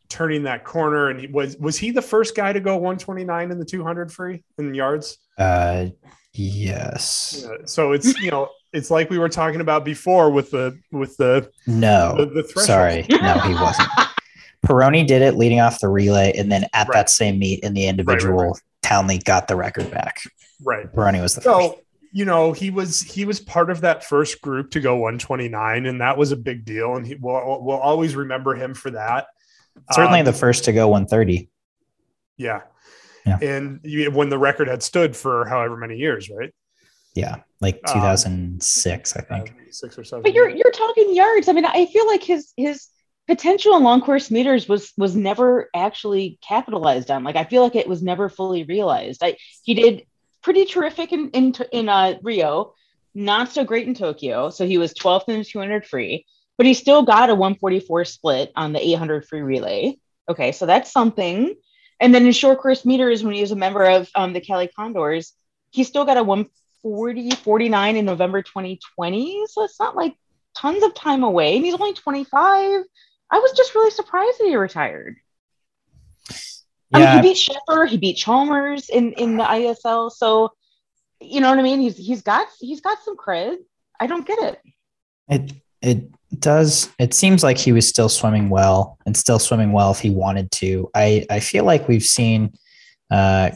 turning 0.09 0.43
that 0.43 0.65
corner 0.65 1.09
and 1.09 1.19
he 1.19 1.27
was 1.27 1.55
was 1.57 1.77
he 1.77 1.91
the 1.91 2.01
first 2.01 2.35
guy 2.35 2.51
to 2.51 2.59
go 2.59 2.73
129 2.73 3.51
in 3.51 3.57
the 3.57 3.65
200 3.65 4.11
free 4.11 4.43
in 4.57 4.73
yards? 4.73 5.17
Uh 5.37 5.87
yes. 6.33 7.45
Yeah, 7.47 7.65
so 7.65 7.93
it's, 7.93 8.19
you 8.19 8.31
know, 8.31 8.49
it's 8.73 8.91
like 8.91 9.09
we 9.09 9.17
were 9.17 9.29
talking 9.29 9.61
about 9.61 9.83
before 9.85 10.29
with 10.29 10.51
the 10.51 10.77
with 10.91 11.17
the 11.17 11.51
no 11.67 12.15
the, 12.17 12.25
the 12.25 12.61
sorry. 12.61 13.05
No 13.09 13.39
he 13.39 13.53
wasn't. 13.53 13.89
Pieroni 14.65 15.05
did 15.05 15.21
it 15.21 15.35
leading 15.35 15.59
off 15.59 15.79
the 15.79 15.89
relay 15.89 16.33
and 16.37 16.51
then 16.51 16.65
at 16.73 16.87
right. 16.87 16.93
that 16.93 17.09
same 17.09 17.39
meet 17.39 17.63
in 17.63 17.73
the 17.73 17.87
individual 17.87 18.35
right, 18.35 18.47
right, 18.47 18.61
Townley 18.83 19.17
got 19.17 19.47
the 19.47 19.55
record 19.55 19.89
back. 19.89 20.21
Right. 20.63 20.91
Pieroni 20.93 21.19
was 21.21 21.35
the 21.35 21.41
so 21.41 21.69
first. 21.69 21.81
you 22.11 22.25
know 22.25 22.51
he 22.51 22.69
was 22.69 23.01
he 23.01 23.25
was 23.25 23.39
part 23.39 23.69
of 23.69 23.81
that 23.81 24.03
first 24.03 24.41
group 24.41 24.71
to 24.71 24.79
go 24.79 24.95
129 24.95 25.85
and 25.85 26.01
that 26.01 26.17
was 26.17 26.31
a 26.31 26.37
big 26.37 26.65
deal 26.65 26.95
and 26.95 27.07
he 27.07 27.15
will 27.15 27.63
we'll 27.63 27.77
always 27.77 28.15
remember 28.15 28.55
him 28.55 28.73
for 28.73 28.91
that. 28.91 29.27
Certainly 29.91 30.19
um, 30.19 30.25
the 30.25 30.33
first 30.33 30.65
to 30.65 30.73
go 30.73 30.87
130 30.89 31.49
yeah. 32.41 32.61
Yeah. 33.25 33.37
And 33.41 33.79
you, 33.83 34.09
when 34.09 34.29
the 34.29 34.39
record 34.39 34.67
had 34.67 34.81
stood 34.81 35.15
for 35.15 35.45
however 35.45 35.77
many 35.77 35.95
years, 35.97 36.29
right? 36.29 36.51
Yeah, 37.13 37.37
like 37.59 37.81
2006, 37.87 39.15
um, 39.15 39.21
I 39.21 39.25
think. 39.25 39.55
Six 39.69 39.97
or 39.97 40.03
seven. 40.03 40.23
But 40.23 40.33
you're 40.33 40.49
you're 40.49 40.71
talking 40.71 41.15
yards. 41.15 41.49
I 41.49 41.53
mean, 41.53 41.65
I 41.65 41.85
feel 41.87 42.07
like 42.07 42.23
his 42.23 42.53
his 42.55 42.87
potential 43.27 43.75
in 43.75 43.83
long 43.83 44.01
course 44.01 44.31
meters 44.31 44.67
was 44.67 44.91
was 44.97 45.15
never 45.15 45.69
actually 45.75 46.39
capitalized 46.45 47.11
on. 47.11 47.23
Like 47.23 47.35
I 47.35 47.43
feel 47.43 47.63
like 47.63 47.75
it 47.75 47.87
was 47.87 48.01
never 48.01 48.29
fully 48.29 48.63
realized. 48.63 49.21
I 49.23 49.37
he 49.63 49.73
did 49.73 50.05
pretty 50.41 50.65
terrific 50.65 51.11
in 51.11 51.29
in, 51.31 51.53
in 51.71 51.89
uh, 51.89 52.17
Rio, 52.23 52.73
not 53.13 53.51
so 53.51 53.63
great 53.63 53.87
in 53.87 53.93
Tokyo. 53.93 54.49
So 54.49 54.65
he 54.65 54.77
was 54.77 54.93
12th 54.93 55.27
in 55.27 55.39
the 55.39 55.45
200 55.45 55.85
free, 55.85 56.25
but 56.57 56.65
he 56.65 56.73
still 56.73 57.03
got 57.03 57.29
a 57.29 57.35
144 57.35 58.05
split 58.05 58.51
on 58.55 58.73
the 58.73 58.85
800 58.85 59.27
free 59.27 59.41
relay. 59.41 59.97
Okay, 60.29 60.51
so 60.51 60.65
that's 60.65 60.91
something. 60.91 61.55
And 61.99 62.15
then 62.15 62.25
in 62.25 62.31
short 62.31 62.59
course 62.59 62.85
meters, 62.85 63.23
when 63.23 63.33
he 63.33 63.41
was 63.41 63.51
a 63.51 63.55
member 63.55 63.83
of 63.85 64.09
um, 64.15 64.33
the 64.33 64.41
Cali 64.41 64.67
Condors, 64.67 65.33
he 65.69 65.83
still 65.83 66.05
got 66.05 66.17
a 66.17 66.23
140 66.81 67.35
49 67.43 67.95
in 67.95 68.05
November 68.05 68.41
2020. 68.41 69.45
So 69.47 69.63
it's 69.63 69.79
not 69.79 69.95
like 69.95 70.15
tons 70.55 70.83
of 70.83 70.93
time 70.93 71.23
away, 71.23 71.55
and 71.55 71.65
he's 71.65 71.73
only 71.73 71.93
25. 71.93 72.83
I 73.31 73.39
was 73.39 73.51
just 73.53 73.73
really 73.75 73.91
surprised 73.91 74.39
that 74.39 74.47
he 74.47 74.55
retired. 74.55 75.17
Yeah. 76.91 76.97
I 76.97 76.99
mean, 76.99 77.23
he 77.23 77.29
beat 77.29 77.37
Scheffer, 77.37 77.85
he 77.85 77.97
beat 77.97 78.17
Chalmers 78.17 78.89
in 78.89 79.13
in 79.13 79.37
the 79.37 79.43
ISL. 79.43 80.11
So, 80.11 80.51
you 81.21 81.39
know 81.39 81.49
what 81.49 81.59
I 81.59 81.63
mean? 81.63 81.79
He's 81.79 81.97
he's 81.97 82.21
got 82.21 82.47
he's 82.59 82.81
got 82.81 82.97
some 83.03 83.15
cred. 83.15 83.57
I 83.99 84.07
don't 84.07 84.27
get 84.27 84.39
it. 84.39 84.61
It 85.29 85.53
it 85.81 86.11
does. 86.39 86.89
It 86.99 87.13
seems 87.13 87.43
like 87.43 87.57
he 87.57 87.71
was 87.71 87.87
still 87.87 88.09
swimming 88.09 88.49
well 88.49 88.97
and 89.05 89.15
still 89.15 89.39
swimming 89.39 89.71
well 89.71 89.91
if 89.91 89.99
he 89.99 90.09
wanted 90.09 90.51
to. 90.51 90.89
I 90.93 91.25
I 91.29 91.39
feel 91.39 91.63
like 91.63 91.87
we've 91.87 92.03
seen. 92.03 92.53
Uh, 93.09 93.51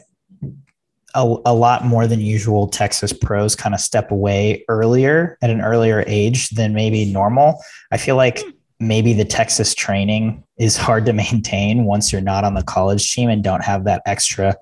a, 1.16 1.38
a 1.46 1.54
lot 1.54 1.86
more 1.86 2.08
than 2.08 2.22
usual 2.22 2.68
Texas 2.68 3.14
pros 3.14 3.56
kind 3.56 3.74
of 3.74 3.82
step 3.82 4.12
away 4.12 4.64
earlier 4.70 5.38
at 5.42 5.50
an 5.50 5.62
earlier 5.62 6.04
age 6.08 6.50
than 6.50 6.74
maybe 6.74 7.12
normal. 7.12 7.62
I 7.92 7.98
feel 7.98 8.16
like 8.16 8.40
hmm 8.40 8.50
maybe 8.80 9.14
the 9.14 9.26
Texas 9.26 9.74
training 9.74 10.44
is 10.58 10.78
hard 10.78 11.06
to 11.06 11.14
maintain 11.24 11.86
once 11.86 12.12
you're 12.12 12.22
not 12.22 12.44
on 12.44 12.54
the 12.54 12.64
college 12.64 13.14
team 13.14 13.30
and 13.30 13.44
don't 13.44 13.64
have 13.64 13.86
that 13.86 14.02
extra. 14.06 14.56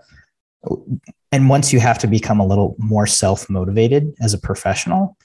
And 1.31 1.49
once 1.49 1.73
you 1.73 1.79
have 1.79 1.97
to 1.99 2.07
become 2.07 2.39
a 2.39 2.45
little 2.45 2.75
more 2.77 3.07
self 3.07 3.49
motivated 3.49 4.13
as 4.21 4.33
a 4.33 4.37
professional, 4.37 5.17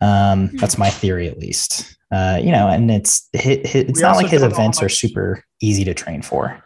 um, 0.00 0.48
hmm. 0.48 0.56
that's 0.58 0.78
my 0.78 0.90
theory 0.90 1.28
at 1.28 1.38
least. 1.38 1.96
Uh, 2.12 2.38
you 2.40 2.52
know, 2.52 2.68
and 2.68 2.92
it's 2.92 3.28
it's 3.32 4.00
not 4.00 4.14
like 4.14 4.28
his 4.28 4.42
events 4.42 4.80
are 4.80 4.88
super 4.88 5.42
easy 5.60 5.84
to 5.84 5.94
train 5.94 6.22
for. 6.22 6.62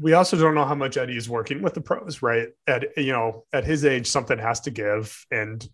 We 0.00 0.14
also 0.14 0.36
don't 0.36 0.54
know 0.54 0.64
how 0.64 0.74
much 0.74 0.96
Eddie 0.96 1.16
is 1.16 1.28
working 1.28 1.62
with 1.62 1.74
the 1.74 1.80
pros, 1.80 2.22
right? 2.22 2.48
At 2.66 2.96
you 2.96 3.12
know, 3.12 3.44
at 3.52 3.64
his 3.64 3.84
age, 3.84 4.06
something 4.06 4.38
has 4.38 4.60
to 4.60 4.70
give, 4.70 5.26
and 5.30 5.66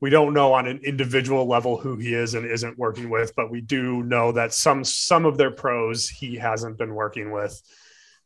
we 0.00 0.10
don't 0.10 0.34
know 0.34 0.52
on 0.52 0.66
an 0.66 0.80
individual 0.84 1.46
level 1.46 1.78
who 1.78 1.96
he 1.96 2.14
is 2.14 2.34
and 2.34 2.44
isn't 2.44 2.78
working 2.78 3.10
with, 3.10 3.34
but 3.36 3.50
we 3.50 3.60
do 3.60 4.02
know 4.02 4.32
that 4.32 4.52
some 4.52 4.84
some 4.84 5.24
of 5.24 5.38
their 5.38 5.50
pros 5.50 6.08
he 6.08 6.36
hasn't 6.36 6.78
been 6.78 6.94
working 6.94 7.30
with. 7.30 7.60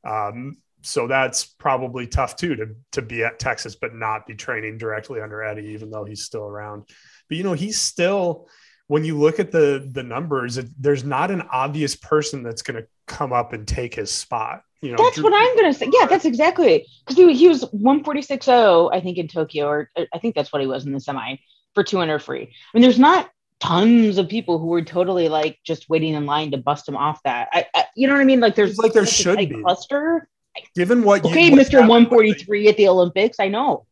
Um, 0.05 0.57
so 0.83 1.07
that's 1.07 1.45
probably 1.45 2.07
tough 2.07 2.37
too 2.37 2.57
to 2.57 2.67
to 2.93 3.03
be 3.03 3.25
at 3.25 3.39
Texas 3.39 3.77
but 3.77 3.95
not 3.95 4.27
be 4.27 4.35
training 4.35 4.79
directly 4.79 5.21
under 5.21 5.43
Eddie, 5.43 5.69
even 5.69 5.91
though 5.91 6.05
he's 6.05 6.25
still 6.25 6.47
around. 6.47 6.85
But 7.29 7.37
you 7.37 7.45
know, 7.45 7.53
he's 7.53 7.81
still 7.81 8.49
when 8.89 9.05
you 9.05 9.17
look 9.17 9.39
at 9.39 9.53
the 9.53 9.89
the 9.93 10.03
numbers, 10.03 10.59
it, 10.59 10.67
there's 10.79 11.05
not 11.05 11.31
an 11.31 11.43
obvious 11.53 11.95
person 11.95 12.43
that's 12.43 12.63
going 12.63 12.83
to 12.83 12.89
come 13.07 13.33
up 13.33 13.53
and 13.53 13.69
take 13.69 13.95
his 13.95 14.11
spot. 14.11 14.65
You 14.81 14.93
know, 14.93 14.97
that's 14.99 15.17
Drew, 15.17 15.25
what 15.25 15.35
I'm 15.35 15.57
going 15.57 15.73
to 15.73 15.79
say. 15.79 15.89
Yeah, 15.93 16.07
that's 16.07 16.25
exactly 16.25 16.87
because 17.07 17.17
he, 17.17 17.33
he 17.35 17.49
was 17.49 17.65
146.0, 17.65 18.91
I 18.93 19.01
think, 19.01 19.19
in 19.19 19.29
Tokyo, 19.29 19.67
or 19.67 19.91
uh, 19.97 20.05
I 20.13 20.19
think 20.19 20.35
that's 20.35 20.53
what 20.53 20.63
he 20.63 20.67
was 20.67 20.87
in 20.87 20.93
the 20.93 21.01
semi 21.01 21.37
for 21.75 21.85
200 21.85 22.19
free. 22.21 22.43
I 22.43 22.49
mean, 22.75 22.83
there's 22.83 22.99
not 22.99 23.31
tons 23.61 24.19
of 24.19 24.29
people 24.29 24.59
who 24.59 24.67
were 24.67 24.83
totally 24.83 25.29
like 25.29 25.59
just 25.65 25.89
waiting 25.91 26.15
in 26.15 26.27
line 26.27 26.53
to 26.53 26.59
bust 26.59 26.89
him 26.89 26.97
off 26.97 27.21
that. 27.25 27.49
I, 27.53 27.67
I 27.75 27.85
you 27.95 28.07
know 28.07 28.15
what 28.15 28.21
I 28.21 28.25
mean? 28.25 28.41
Like 28.41 28.55
there's 28.55 28.79
like 28.79 28.93
there 28.93 29.07
should 29.07 29.39
be 29.39 29.55
a 29.55 29.61
cluster. 29.61 30.29
Given 30.75 31.03
what 31.03 31.25
okay, 31.25 31.51
Mr. 31.51 31.81
143 31.81 32.69
at 32.69 32.77
the 32.77 32.89
Olympics, 32.89 33.39
I 33.39 33.49
know. 33.49 33.87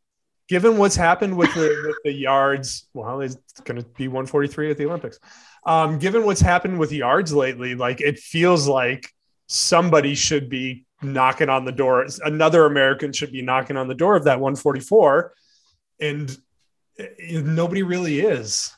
Given 0.48 0.78
what's 0.78 0.96
happened 0.96 1.36
with 1.36 1.52
the, 1.54 1.84
with 1.86 1.96
the 2.04 2.12
yards, 2.12 2.88
well, 2.94 3.20
it's 3.20 3.36
going 3.64 3.80
to 3.80 3.86
be 3.96 4.06
143 4.06 4.70
at 4.70 4.76
the 4.76 4.86
Olympics. 4.86 5.18
Um, 5.64 5.98
given 5.98 6.24
what's 6.24 6.40
happened 6.40 6.78
with 6.78 6.92
yards 6.92 7.32
lately, 7.32 7.74
like 7.74 8.00
it 8.00 8.18
feels 8.20 8.68
like 8.68 9.08
somebody 9.48 10.14
should 10.14 10.48
be 10.48 10.84
knocking 11.02 11.48
on 11.48 11.64
the 11.64 11.72
door. 11.72 12.06
Another 12.24 12.66
American 12.66 13.12
should 13.12 13.32
be 13.32 13.42
knocking 13.42 13.76
on 13.76 13.88
the 13.88 13.94
door 13.94 14.16
of 14.16 14.24
that 14.24 14.40
144. 14.40 15.32
And 16.00 16.36
nobody 17.30 17.82
really 17.82 18.20
is. 18.20 18.72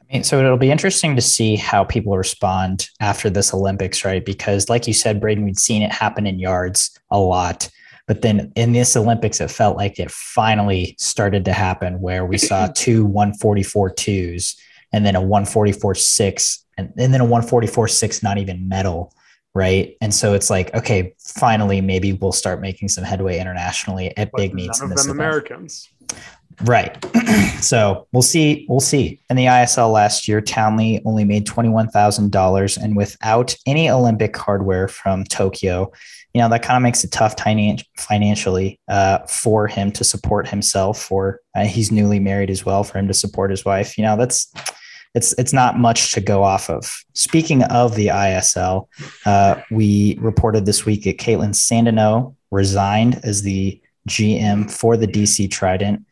I 0.00 0.12
mean, 0.12 0.24
so 0.24 0.38
it'll 0.38 0.58
be 0.58 0.70
interesting 0.70 1.16
to 1.16 1.22
see 1.22 1.56
how 1.56 1.84
people 1.84 2.16
respond 2.16 2.88
after 3.00 3.30
this 3.30 3.54
Olympics, 3.54 4.04
right? 4.04 4.24
Because, 4.24 4.68
like 4.68 4.86
you 4.86 4.92
said, 4.92 5.20
Braden, 5.20 5.44
we'd 5.44 5.58
seen 5.58 5.82
it 5.82 5.92
happen 5.92 6.26
in 6.26 6.38
yards 6.38 6.98
a 7.10 7.18
lot. 7.18 7.70
But 8.06 8.22
then 8.22 8.52
in 8.54 8.72
this 8.72 8.96
Olympics, 8.96 9.40
it 9.40 9.50
felt 9.50 9.76
like 9.76 9.98
it 9.98 10.10
finally 10.10 10.94
started 10.98 11.44
to 11.46 11.52
happen 11.52 12.00
where 12.00 12.26
we 12.26 12.38
saw 12.38 12.66
two 12.74 13.04
144 13.06 13.90
twos 13.90 14.56
and 14.92 15.04
then 15.04 15.16
a 15.16 15.20
144 15.20 15.94
six 15.94 16.64
and, 16.76 16.92
and 16.96 17.12
then 17.12 17.20
a 17.20 17.24
144 17.24 17.88
six, 17.88 18.22
not 18.22 18.38
even 18.38 18.68
medal. 18.68 19.12
Right. 19.54 19.96
And 20.00 20.12
so 20.12 20.34
it's 20.34 20.50
like, 20.50 20.74
okay, 20.74 21.14
finally, 21.18 21.80
maybe 21.80 22.12
we'll 22.12 22.32
start 22.32 22.60
making 22.60 22.88
some 22.88 23.04
headway 23.04 23.38
internationally 23.38 24.16
at 24.16 24.32
but 24.32 24.38
big 24.38 24.54
meets. 24.54 24.80
None 24.80 24.90
of 24.90 24.98
them 24.98 25.10
Americans. 25.10 25.88
Right. 26.62 27.04
so 27.60 28.08
we'll 28.12 28.22
see. 28.22 28.66
We'll 28.68 28.80
see. 28.80 29.20
In 29.30 29.36
the 29.36 29.46
ISL 29.46 29.92
last 29.92 30.26
year, 30.26 30.40
Townley 30.40 31.02
only 31.04 31.24
made 31.24 31.46
$21,000. 31.46 32.82
And 32.82 32.96
without 32.96 33.56
any 33.66 33.88
Olympic 33.88 34.36
hardware 34.36 34.88
from 34.88 35.24
Tokyo, 35.24 35.92
you 36.34 36.40
know, 36.40 36.48
that 36.48 36.62
kind 36.62 36.76
of 36.76 36.82
makes 36.82 37.04
it 37.04 37.12
tough 37.12 37.36
financially 37.96 38.80
uh, 38.88 39.18
for 39.20 39.68
him 39.68 39.92
to 39.92 40.04
support 40.04 40.48
himself. 40.48 41.10
Or 41.10 41.40
uh, 41.54 41.64
he's 41.64 41.92
newly 41.92 42.18
married 42.18 42.50
as 42.50 42.66
well 42.66 42.84
for 42.84 42.98
him 42.98 43.08
to 43.08 43.14
support 43.14 43.50
his 43.50 43.64
wife. 43.64 43.96
You 43.96 44.04
know, 44.04 44.16
that's 44.16 44.52
it's 45.14 45.32
it's 45.38 45.52
not 45.52 45.78
much 45.78 46.12
to 46.12 46.20
go 46.20 46.42
off 46.42 46.68
of. 46.68 47.04
Speaking 47.14 47.62
of 47.64 47.94
the 47.94 48.08
ISL, 48.08 48.88
uh, 49.24 49.62
we 49.70 50.18
reported 50.20 50.66
this 50.66 50.84
week 50.84 51.04
that 51.04 51.18
Kaitlin 51.18 51.54
Sandeno 51.54 52.34
resigned 52.50 53.20
as 53.22 53.42
the 53.42 53.80
GM 54.08 54.70
for 54.70 54.96
the 54.96 55.06
DC 55.06 55.50
Trident 55.50 56.04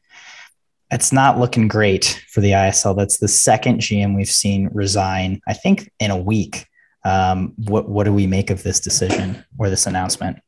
it's 0.92 1.10
not 1.10 1.38
looking 1.38 1.68
great 1.68 2.22
for 2.28 2.42
the 2.42 2.50
ISL. 2.50 2.94
That's 2.94 3.16
the 3.16 3.28
second 3.28 3.80
GM 3.80 4.14
we've 4.14 4.30
seen 4.30 4.68
resign, 4.74 5.40
I 5.48 5.54
think, 5.54 5.90
in 5.98 6.10
a 6.10 6.16
week. 6.16 6.66
Um, 7.04 7.54
what 7.56 7.88
what 7.88 8.04
do 8.04 8.12
we 8.12 8.26
make 8.26 8.50
of 8.50 8.62
this 8.62 8.80
decision 8.80 9.44
or 9.58 9.70
this 9.70 9.86
announcement? 9.86 10.38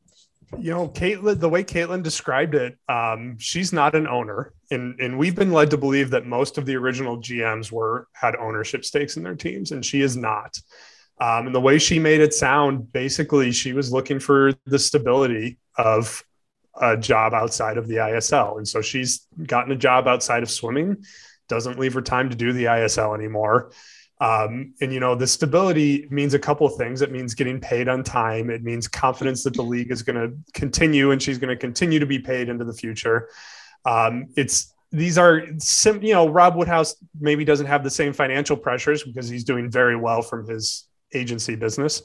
You 0.59 0.71
know, 0.71 0.87
Kaitlin, 0.89 1.39
the 1.39 1.49
way 1.49 1.63
Kaitlin 1.63 2.01
described 2.01 2.55
it, 2.55 2.77
um, 2.87 3.37
she's 3.39 3.73
not 3.73 3.95
an 3.95 4.07
owner, 4.07 4.53
and 4.71 4.99
and 4.99 5.17
we've 5.17 5.35
been 5.35 5.51
led 5.51 5.69
to 5.71 5.77
believe 5.77 6.11
that 6.11 6.25
most 6.25 6.57
of 6.57 6.65
the 6.65 6.75
original 6.75 7.17
GMs 7.17 7.71
were 7.71 8.07
had 8.13 8.35
ownership 8.35 8.85
stakes 8.85 9.17
in 9.17 9.23
their 9.23 9.35
teams, 9.35 9.71
and 9.71 9.85
she 9.85 10.01
is 10.01 10.15
not. 10.15 10.57
Um, 11.19 11.47
and 11.47 11.55
the 11.55 11.61
way 11.61 11.77
she 11.77 11.97
made 11.97 12.19
it 12.19 12.33
sound, 12.33 12.91
basically, 12.91 13.51
she 13.51 13.73
was 13.73 13.91
looking 13.91 14.19
for 14.19 14.53
the 14.65 14.79
stability 14.79 15.57
of 15.77 16.23
a 16.79 16.97
job 16.97 17.33
outside 17.33 17.77
of 17.77 17.87
the 17.87 17.95
ISL. 17.95 18.57
And 18.57 18.67
so 18.67 18.81
she's 18.81 19.27
gotten 19.45 19.71
a 19.71 19.77
job 19.77 20.07
outside 20.07 20.43
of 20.43 20.49
swimming, 20.49 21.03
doesn't 21.47 21.79
leave 21.79 21.93
her 21.93 22.01
time 22.01 22.29
to 22.29 22.35
do 22.35 22.51
the 22.51 22.65
ISL 22.65 23.17
anymore. 23.17 23.71
Um, 24.21 24.73
and 24.79 24.93
you 24.93 24.99
know, 24.99 25.15
the 25.15 25.27
stability 25.27 26.07
means 26.09 26.33
a 26.33 26.39
couple 26.39 26.65
of 26.65 26.75
things. 26.75 27.01
It 27.01 27.11
means 27.11 27.33
getting 27.33 27.59
paid 27.59 27.89
on 27.89 28.03
time. 28.03 28.49
It 28.49 28.63
means 28.63 28.87
confidence 28.87 29.43
that 29.43 29.53
the 29.53 29.63
league 29.63 29.91
is 29.91 30.01
going 30.03 30.15
to 30.15 30.37
continue 30.53 31.11
and 31.11 31.21
she's 31.21 31.37
going 31.37 31.49
to 31.49 31.57
continue 31.57 31.99
to 31.99 32.05
be 32.05 32.19
paid 32.19 32.47
into 32.47 32.63
the 32.63 32.73
future. 32.73 33.29
Um, 33.85 34.27
it's 34.37 34.73
these 34.91 35.17
are 35.17 35.43
sim, 35.57 36.01
you 36.01 36.13
know, 36.13 36.29
Rob 36.29 36.55
Woodhouse 36.55 36.95
maybe 37.19 37.43
doesn't 37.43 37.65
have 37.65 37.83
the 37.83 37.89
same 37.89 38.13
financial 38.13 38.55
pressures 38.55 39.03
because 39.03 39.27
he's 39.27 39.43
doing 39.43 39.69
very 39.69 39.95
well 39.95 40.21
from 40.21 40.47
his 40.47 40.87
agency 41.13 41.55
business 41.55 42.01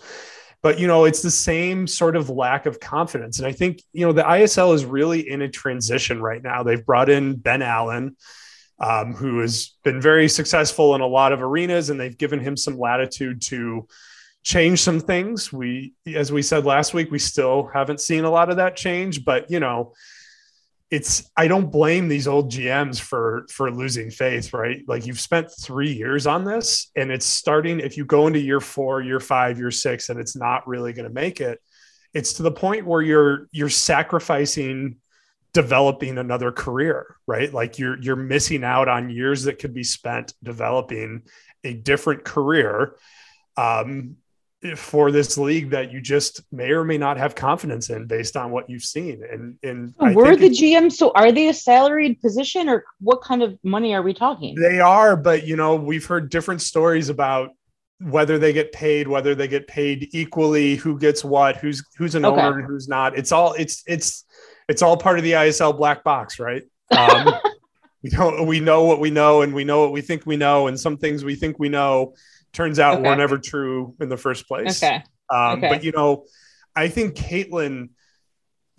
but 0.62 0.78
you 0.78 0.86
know 0.86 1.04
it's 1.04 1.22
the 1.22 1.30
same 1.30 1.86
sort 1.86 2.16
of 2.16 2.28
lack 2.30 2.66
of 2.66 2.80
confidence 2.80 3.38
and 3.38 3.46
i 3.46 3.52
think 3.52 3.82
you 3.92 4.06
know 4.06 4.12
the 4.12 4.22
isl 4.22 4.74
is 4.74 4.84
really 4.84 5.28
in 5.28 5.42
a 5.42 5.48
transition 5.48 6.20
right 6.20 6.42
now 6.42 6.62
they've 6.62 6.84
brought 6.84 7.08
in 7.08 7.34
ben 7.36 7.62
allen 7.62 8.16
um, 8.80 9.14
who 9.14 9.40
has 9.40 9.76
been 9.84 10.00
very 10.00 10.28
successful 10.28 10.94
in 10.94 11.00
a 11.00 11.06
lot 11.06 11.32
of 11.32 11.42
arenas 11.42 11.90
and 11.90 12.00
they've 12.00 12.18
given 12.18 12.40
him 12.40 12.56
some 12.56 12.78
latitude 12.78 13.42
to 13.42 13.86
change 14.42 14.80
some 14.80 15.00
things 15.00 15.52
we 15.52 15.92
as 16.14 16.32
we 16.32 16.40
said 16.40 16.64
last 16.64 16.94
week 16.94 17.10
we 17.10 17.18
still 17.18 17.68
haven't 17.74 18.00
seen 18.00 18.24
a 18.24 18.30
lot 18.30 18.48
of 18.48 18.56
that 18.56 18.74
change 18.74 19.22
but 19.22 19.50
you 19.50 19.60
know 19.60 19.92
it's 20.90 21.30
I 21.36 21.46
don't 21.46 21.70
blame 21.70 22.08
these 22.08 22.26
old 22.26 22.50
GMs 22.50 23.00
for 23.00 23.46
for 23.48 23.70
losing 23.70 24.10
faith, 24.10 24.52
right? 24.52 24.82
Like 24.88 25.06
you've 25.06 25.20
spent 25.20 25.48
three 25.50 25.92
years 25.92 26.26
on 26.26 26.44
this, 26.44 26.90
and 26.96 27.12
it's 27.12 27.26
starting. 27.26 27.78
If 27.78 27.96
you 27.96 28.04
go 28.04 28.26
into 28.26 28.40
year 28.40 28.60
four, 28.60 29.00
year 29.00 29.20
five, 29.20 29.58
year 29.58 29.70
six, 29.70 30.08
and 30.08 30.18
it's 30.18 30.36
not 30.36 30.66
really 30.66 30.92
going 30.92 31.06
to 31.06 31.14
make 31.14 31.40
it, 31.40 31.60
it's 32.12 32.34
to 32.34 32.42
the 32.42 32.50
point 32.50 32.86
where 32.86 33.02
you're 33.02 33.46
you're 33.52 33.68
sacrificing 33.68 34.96
developing 35.52 36.18
another 36.18 36.52
career, 36.52 37.16
right? 37.26 37.52
Like 37.52 37.78
you're 37.78 38.00
you're 38.00 38.16
missing 38.16 38.64
out 38.64 38.88
on 38.88 39.10
years 39.10 39.44
that 39.44 39.58
could 39.58 39.74
be 39.74 39.84
spent 39.84 40.34
developing 40.42 41.22
a 41.64 41.74
different 41.74 42.24
career. 42.24 42.96
Um, 43.56 44.16
for 44.76 45.10
this 45.10 45.38
league 45.38 45.70
that 45.70 45.90
you 45.90 46.02
just 46.02 46.42
may 46.52 46.70
or 46.72 46.84
may 46.84 46.98
not 46.98 47.16
have 47.16 47.34
confidence 47.34 47.88
in 47.88 48.06
based 48.06 48.36
on 48.36 48.50
what 48.50 48.68
you've 48.68 48.84
seen. 48.84 49.22
And 49.30 49.56
and 49.62 49.94
were 50.14 50.36
the 50.36 50.50
GM 50.50 50.92
so 50.92 51.12
are 51.14 51.32
they 51.32 51.48
a 51.48 51.54
salaried 51.54 52.20
position 52.20 52.68
or 52.68 52.84
what 53.00 53.22
kind 53.22 53.42
of 53.42 53.58
money 53.62 53.94
are 53.94 54.02
we 54.02 54.12
talking? 54.12 54.54
They 54.54 54.78
are, 54.80 55.16
but 55.16 55.46
you 55.46 55.56
know, 55.56 55.76
we've 55.76 56.04
heard 56.04 56.28
different 56.28 56.60
stories 56.60 57.08
about 57.08 57.50
whether 58.00 58.38
they 58.38 58.52
get 58.52 58.72
paid, 58.72 59.08
whether 59.08 59.34
they 59.34 59.48
get 59.48 59.66
paid 59.66 60.08
equally, 60.12 60.76
who 60.76 60.98
gets 60.98 61.24
what, 61.24 61.56
who's 61.56 61.82
who's 61.96 62.14
an 62.14 62.26
okay. 62.26 62.40
owner, 62.40 62.62
who's 62.62 62.86
not. 62.86 63.16
It's 63.16 63.32
all 63.32 63.54
it's 63.54 63.82
it's 63.86 64.24
it's 64.70 64.82
all 64.82 64.96
part 64.96 65.18
of 65.18 65.24
the 65.24 65.32
ISL 65.32 65.76
black 65.76 66.04
box, 66.04 66.38
right? 66.38 66.62
Um, 66.96 67.34
we 68.02 68.10
don't 68.10 68.46
we 68.46 68.60
know 68.60 68.84
what 68.84 69.00
we 69.00 69.10
know 69.10 69.42
and 69.42 69.52
we 69.52 69.64
know 69.64 69.80
what 69.80 69.92
we 69.92 70.00
think 70.00 70.24
we 70.26 70.36
know, 70.36 70.68
and 70.68 70.78
some 70.78 70.96
things 70.96 71.24
we 71.24 71.34
think 71.34 71.58
we 71.58 71.68
know 71.68 72.14
turns 72.52 72.78
out 72.78 73.00
okay. 73.00 73.08
were 73.08 73.16
never 73.16 73.36
true 73.36 73.94
in 74.00 74.08
the 74.08 74.16
first 74.16 74.46
place. 74.46 74.82
Okay. 74.82 75.02
Um, 75.28 75.58
okay. 75.58 75.68
But 75.68 75.84
you 75.84 75.90
know, 75.90 76.24
I 76.76 76.86
think 76.86 77.16
Kaitlin, 77.16 77.90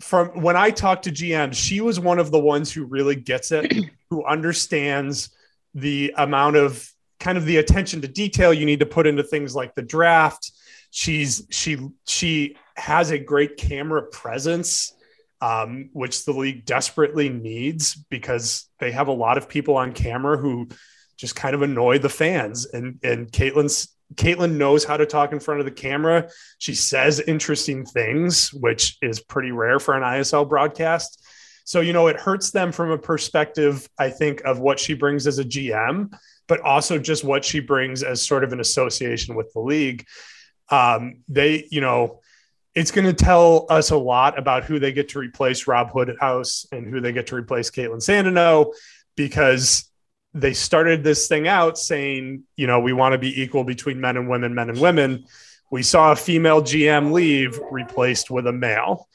from 0.00 0.40
when 0.40 0.56
I 0.56 0.70
talked 0.70 1.04
to 1.04 1.10
GM, 1.10 1.52
she 1.54 1.82
was 1.82 2.00
one 2.00 2.18
of 2.18 2.30
the 2.30 2.40
ones 2.40 2.72
who 2.72 2.84
really 2.84 3.16
gets 3.16 3.52
it, 3.52 3.72
who 4.10 4.24
understands 4.24 5.28
the 5.74 6.14
amount 6.16 6.56
of 6.56 6.88
kind 7.20 7.36
of 7.36 7.44
the 7.44 7.58
attention 7.58 8.00
to 8.00 8.08
detail 8.08 8.52
you 8.52 8.64
need 8.64 8.80
to 8.80 8.86
put 8.86 9.06
into 9.06 9.22
things 9.22 9.54
like 9.54 9.74
the 9.74 9.82
draft. 9.82 10.52
She's 10.90 11.46
she 11.50 11.78
she 12.06 12.56
has 12.76 13.10
a 13.10 13.18
great 13.18 13.58
camera 13.58 14.02
presence, 14.02 14.94
um, 15.42 15.90
which 15.92 16.24
the 16.24 16.32
league 16.32 16.64
desperately 16.64 17.28
needs 17.28 17.96
because 18.08 18.70
they 18.78 18.92
have 18.92 19.08
a 19.08 19.12
lot 19.12 19.36
of 19.36 19.48
people 19.48 19.76
on 19.76 19.92
camera 19.92 20.38
who 20.38 20.68
just 21.16 21.34
kind 21.36 21.54
of 21.54 21.62
annoy 21.62 21.98
the 21.98 22.08
fans. 22.08 22.64
And 22.66 23.00
and 23.02 23.30
Kaitlin's 23.30 23.88
Kaitlin 24.14 24.56
knows 24.56 24.84
how 24.84 24.96
to 24.96 25.06
talk 25.06 25.32
in 25.32 25.40
front 25.40 25.60
of 25.60 25.66
the 25.66 25.72
camera. 25.72 26.30
She 26.58 26.74
says 26.74 27.20
interesting 27.20 27.84
things, 27.84 28.52
which 28.52 28.98
is 29.02 29.20
pretty 29.20 29.50
rare 29.50 29.80
for 29.80 29.94
an 29.94 30.02
ISL 30.02 30.48
broadcast. 30.48 31.18
So, 31.64 31.80
you 31.80 31.92
know, 31.92 32.08
it 32.08 32.20
hurts 32.20 32.50
them 32.50 32.72
from 32.72 32.90
a 32.90 32.98
perspective, 32.98 33.88
I 33.98 34.10
think, 34.10 34.42
of 34.42 34.58
what 34.58 34.78
she 34.78 34.94
brings 34.94 35.26
as 35.26 35.38
a 35.38 35.44
GM, 35.44 36.12
but 36.46 36.60
also 36.60 36.98
just 36.98 37.24
what 37.24 37.44
she 37.44 37.60
brings 37.60 38.02
as 38.02 38.22
sort 38.22 38.44
of 38.44 38.52
an 38.52 38.60
association 38.60 39.34
with 39.34 39.52
the 39.52 39.60
league. 39.60 40.04
Um, 40.68 41.22
they, 41.28 41.66
you 41.70 41.80
know, 41.80 42.20
it's 42.74 42.90
going 42.90 43.06
to 43.06 43.12
tell 43.12 43.66
us 43.68 43.90
a 43.90 43.96
lot 43.96 44.38
about 44.38 44.64
who 44.64 44.78
they 44.78 44.92
get 44.92 45.10
to 45.10 45.18
replace 45.18 45.66
Rob 45.66 45.90
Woodhouse 45.94 46.66
and 46.72 46.86
who 46.86 47.00
they 47.00 47.12
get 47.12 47.26
to 47.28 47.36
replace 47.36 47.70
Kaitlin 47.70 47.96
Sandeno 47.96 48.72
because 49.16 49.90
they 50.34 50.54
started 50.54 51.04
this 51.04 51.28
thing 51.28 51.46
out 51.46 51.76
saying, 51.76 52.44
you 52.56 52.66
know, 52.66 52.80
we 52.80 52.94
want 52.94 53.12
to 53.12 53.18
be 53.18 53.42
equal 53.42 53.64
between 53.64 54.00
men 54.00 54.16
and 54.16 54.28
women, 54.28 54.54
men 54.54 54.70
and 54.70 54.80
women. 54.80 55.24
We 55.70 55.82
saw 55.82 56.12
a 56.12 56.16
female 56.16 56.62
GM 56.62 57.12
leave 57.12 57.60
replaced 57.70 58.30
with 58.30 58.46
a 58.46 58.52
male. 58.52 59.08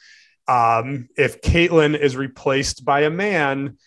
Um, 0.47 1.09
if 1.17 1.41
Kaitlin 1.41 1.99
is 1.99 2.15
replaced 2.15 2.85
by 2.85 3.01
a 3.01 3.09
man, 3.09 3.77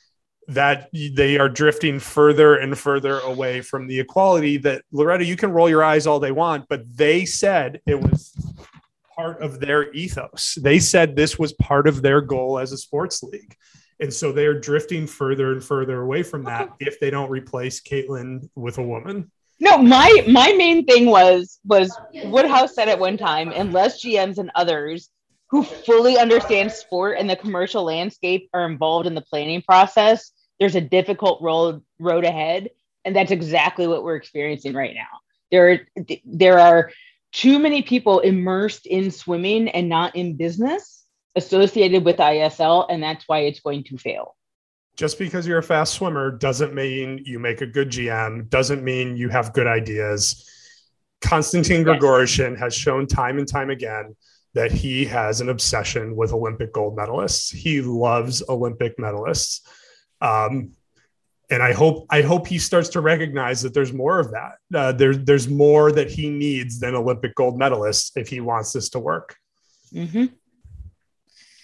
that 0.51 0.91
they 0.93 1.39
are 1.39 1.49
drifting 1.49 2.01
further 2.01 2.57
and 2.57 2.77
further 2.77 3.21
away 3.21 3.61
from 3.61 3.87
the 3.87 4.01
equality 4.01 4.57
that 4.57 4.83
Loretta, 4.91 5.25
you 5.25 5.37
can 5.37 5.53
roll 5.53 5.69
your 5.69 5.85
eyes 5.85 6.09
all 6.09 6.19
they 6.19 6.33
want, 6.33 6.67
but 6.69 6.83
they 6.97 7.25
said 7.25 7.81
it 7.87 8.01
was 8.01 8.33
part 9.21 9.43
of 9.43 9.61
their 9.61 9.93
ethos. 9.93 10.57
They 10.61 10.79
said 10.79 11.15
this 11.15 11.39
was 11.39 11.53
part 11.55 11.87
of 11.87 12.01
their 12.01 12.21
goal 12.21 12.59
as 12.59 12.73
a 12.73 12.79
sports 12.79 13.23
league. 13.23 13.55
And 14.01 14.13
so 14.13 14.33
they're 14.33 14.59
drifting 14.59 15.07
further 15.07 15.53
and 15.53 15.63
further 15.63 16.01
away 16.01 16.23
from 16.23 16.45
that 16.45 16.71
if 16.81 16.99
they 17.01 17.11
don't 17.11 17.31
replace 17.31 17.83
Kaitlin 17.83 18.49
with 18.55 18.79
a 18.79 18.83
woman. 18.83 19.31
No, 19.63 19.77
my 19.77 20.25
my 20.27 20.55
main 20.55 20.87
thing 20.87 21.05
was 21.05 21.59
was 21.67 21.95
Woodhouse 22.25 22.75
said 22.75 22.89
at 22.89 22.99
one 22.99 23.19
time, 23.19 23.51
unless 23.51 24.03
GMs 24.03 24.39
and 24.39 24.51
others 24.55 25.11
who 25.51 25.63
fully 25.63 26.17
understand 26.17 26.73
sport 26.73 27.19
and 27.19 27.29
the 27.29 27.37
commercial 27.37 27.85
landscape 27.85 28.49
are 28.55 28.65
involved 28.65 29.07
in 29.07 29.15
the 29.15 29.21
planning 29.21 29.61
process, 29.61 30.33
there's 30.59 30.77
a 30.77 30.81
difficult 30.81 31.43
road 31.43 31.83
road 31.99 32.25
ahead. 32.25 32.71
And 33.05 33.15
that's 33.15 33.33
exactly 33.33 33.87
what 33.87 34.03
we're 34.03 34.17
experiencing 34.17 34.73
right 34.73 34.95
now. 34.95 35.19
There 35.51 35.73
are 35.73 35.79
there 36.25 36.59
are 36.59 36.91
too 37.33 37.59
many 37.59 37.83
people 37.83 38.21
immersed 38.21 38.87
in 38.87 39.11
swimming 39.11 39.69
and 39.69 39.89
not 39.89 40.17
in 40.17 40.37
business 40.37 41.05
associated 41.37 42.05
with 42.05 42.17
ISL, 42.17 42.87
and 42.91 43.03
that's 43.03 43.25
why 43.27 43.41
it's 43.41 43.61
going 43.61 43.85
to 43.85 43.97
fail. 43.97 44.37
Just 44.97 45.19
because 45.19 45.47
you're 45.47 45.59
a 45.59 45.63
fast 45.63 45.95
swimmer 45.95 46.31
doesn't 46.31 46.75
mean 46.75 47.23
you 47.25 47.39
make 47.39 47.61
a 47.61 47.67
good 47.67 47.91
GM, 47.91 48.49
doesn't 48.49 48.83
mean 48.83 49.17
you 49.17 49.29
have 49.29 49.53
good 49.53 49.67
ideas. 49.67 50.49
Konstantin 51.21 51.85
Grigorishin 51.85 52.53
yes. 52.53 52.61
has 52.61 52.75
shown 52.75 53.07
time 53.07 53.39
and 53.39 53.47
time 53.47 53.71
again 53.71 54.17
that 54.55 54.73
he 54.73 55.05
has 55.05 55.41
an 55.41 55.49
obsession 55.49 56.17
with 56.17 56.33
Olympic 56.33 56.73
gold 56.73 56.97
medalists. 56.97 57.55
He 57.55 57.81
loves 57.81 58.43
Olympic 58.49 58.97
medalists. 58.99 59.61
Um, 60.21 60.73
and 61.51 61.63
I 61.63 61.73
hope 61.73 62.07
I 62.11 62.23
hope 62.23 62.47
he 62.47 62.59
starts 62.59 62.89
to 62.91 63.01
recognize 63.01 63.63
that 63.63 63.75
there's 63.75 63.93
more 63.93 64.19
of 64.19 64.31
that. 64.33 64.53
Uh, 64.75 64.93
there's 64.93 65.19
there's 65.25 65.49
more 65.49 65.93
that 65.93 66.11
he 66.11 66.31
needs 66.31 66.81
than 66.81 66.95
Olympic 66.95 67.35
gold 67.35 67.59
medalists 67.59 68.13
if 68.17 68.29
he 68.29 68.41
wants 68.41 68.73
this 68.73 68.91
to 68.91 68.99
work. 68.99 69.37
Mm-hmm 69.93 70.27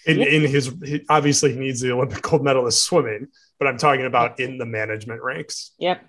in, 0.06 0.22
in 0.22 0.42
his 0.42 0.72
obviously 1.08 1.52
he 1.52 1.58
needs 1.58 1.80
the 1.80 1.92
Olympic 1.92 2.22
gold 2.22 2.42
medalist 2.42 2.84
swimming, 2.84 3.28
but 3.58 3.68
I'm 3.68 3.76
talking 3.76 4.06
about 4.06 4.40
in 4.40 4.58
the 4.58 4.66
management 4.66 5.22
ranks. 5.22 5.72
Yep. 5.78 6.02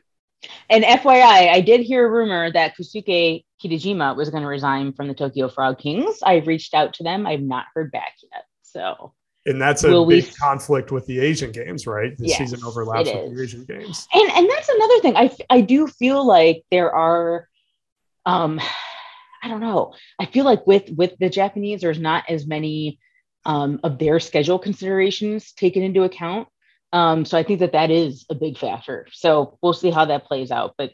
And 0.70 0.84
FYI, 0.84 1.50
I 1.52 1.62
did 1.62 1.82
hear 1.82 2.06
a 2.06 2.10
rumor 2.10 2.52
that 2.52 2.76
Kosuke 2.78 3.44
Kitajima 3.64 4.16
was 4.16 4.30
going 4.30 4.44
to 4.44 4.50
resign 4.50 4.94
from 4.94 5.08
the 5.08 5.16
Tokyo 5.16 5.50
Frog 5.50 5.80
Kings. 5.80 6.20
I've 6.24 6.46
reached 6.46 6.76
out 6.76 6.94
to 6.96 7.04
them. 7.04 7.26
I've 7.26 7.42
not 7.42 7.66
heard 7.74 7.92
back 7.92 8.14
yet. 8.32 8.44
So 8.62 9.14
and 9.48 9.62
that's 9.62 9.84
a 9.84 9.90
Will 9.90 10.06
big 10.06 10.26
we... 10.26 10.32
conflict 10.32 10.92
with 10.92 11.06
the 11.06 11.20
Asian 11.20 11.52
games, 11.52 11.88
right? 11.88 12.16
The 12.18 12.28
yes, 12.28 12.38
season 12.38 12.60
overlaps 12.66 13.10
with 13.10 13.36
the 13.36 13.42
Asian 13.42 13.64
games. 13.64 14.08
And 14.14 14.32
and 14.32 14.50
that's 14.50 14.70
another 14.70 15.00
thing. 15.00 15.16
I 15.16 15.36
I 15.50 15.62
do 15.62 15.88
feel 15.88 16.26
like 16.26 16.64
there 16.70 16.94
are 16.94 17.48
um 18.26 18.60
I 19.44 19.50
don't 19.50 19.62
know. 19.62 19.94
I 20.20 20.26
feel 20.26 20.46
like 20.46 20.68
with 20.68 20.90
with 20.92 21.18
the 21.20 21.30
Japanese 21.30 21.82
there's 21.82 22.00
not 22.00 22.26
as 22.30 22.46
many 22.46 23.00
um, 23.46 23.80
of 23.84 23.98
their 23.98 24.20
schedule 24.20 24.60
considerations 24.60 25.54
taken 25.54 25.82
into 25.82 26.04
account. 26.04 26.50
Um, 26.92 27.24
so 27.24 27.38
I 27.38 27.44
think 27.44 27.62
that 27.62 27.72
that 27.72 27.90
is 27.90 28.26
a 28.30 28.36
big 28.36 28.58
factor. 28.58 29.08
So 29.14 29.58
we'll 29.62 29.74
see 29.74 29.92
how 29.92 30.06
that 30.06 30.26
plays 30.26 30.52
out. 30.52 30.74
But 30.78 30.92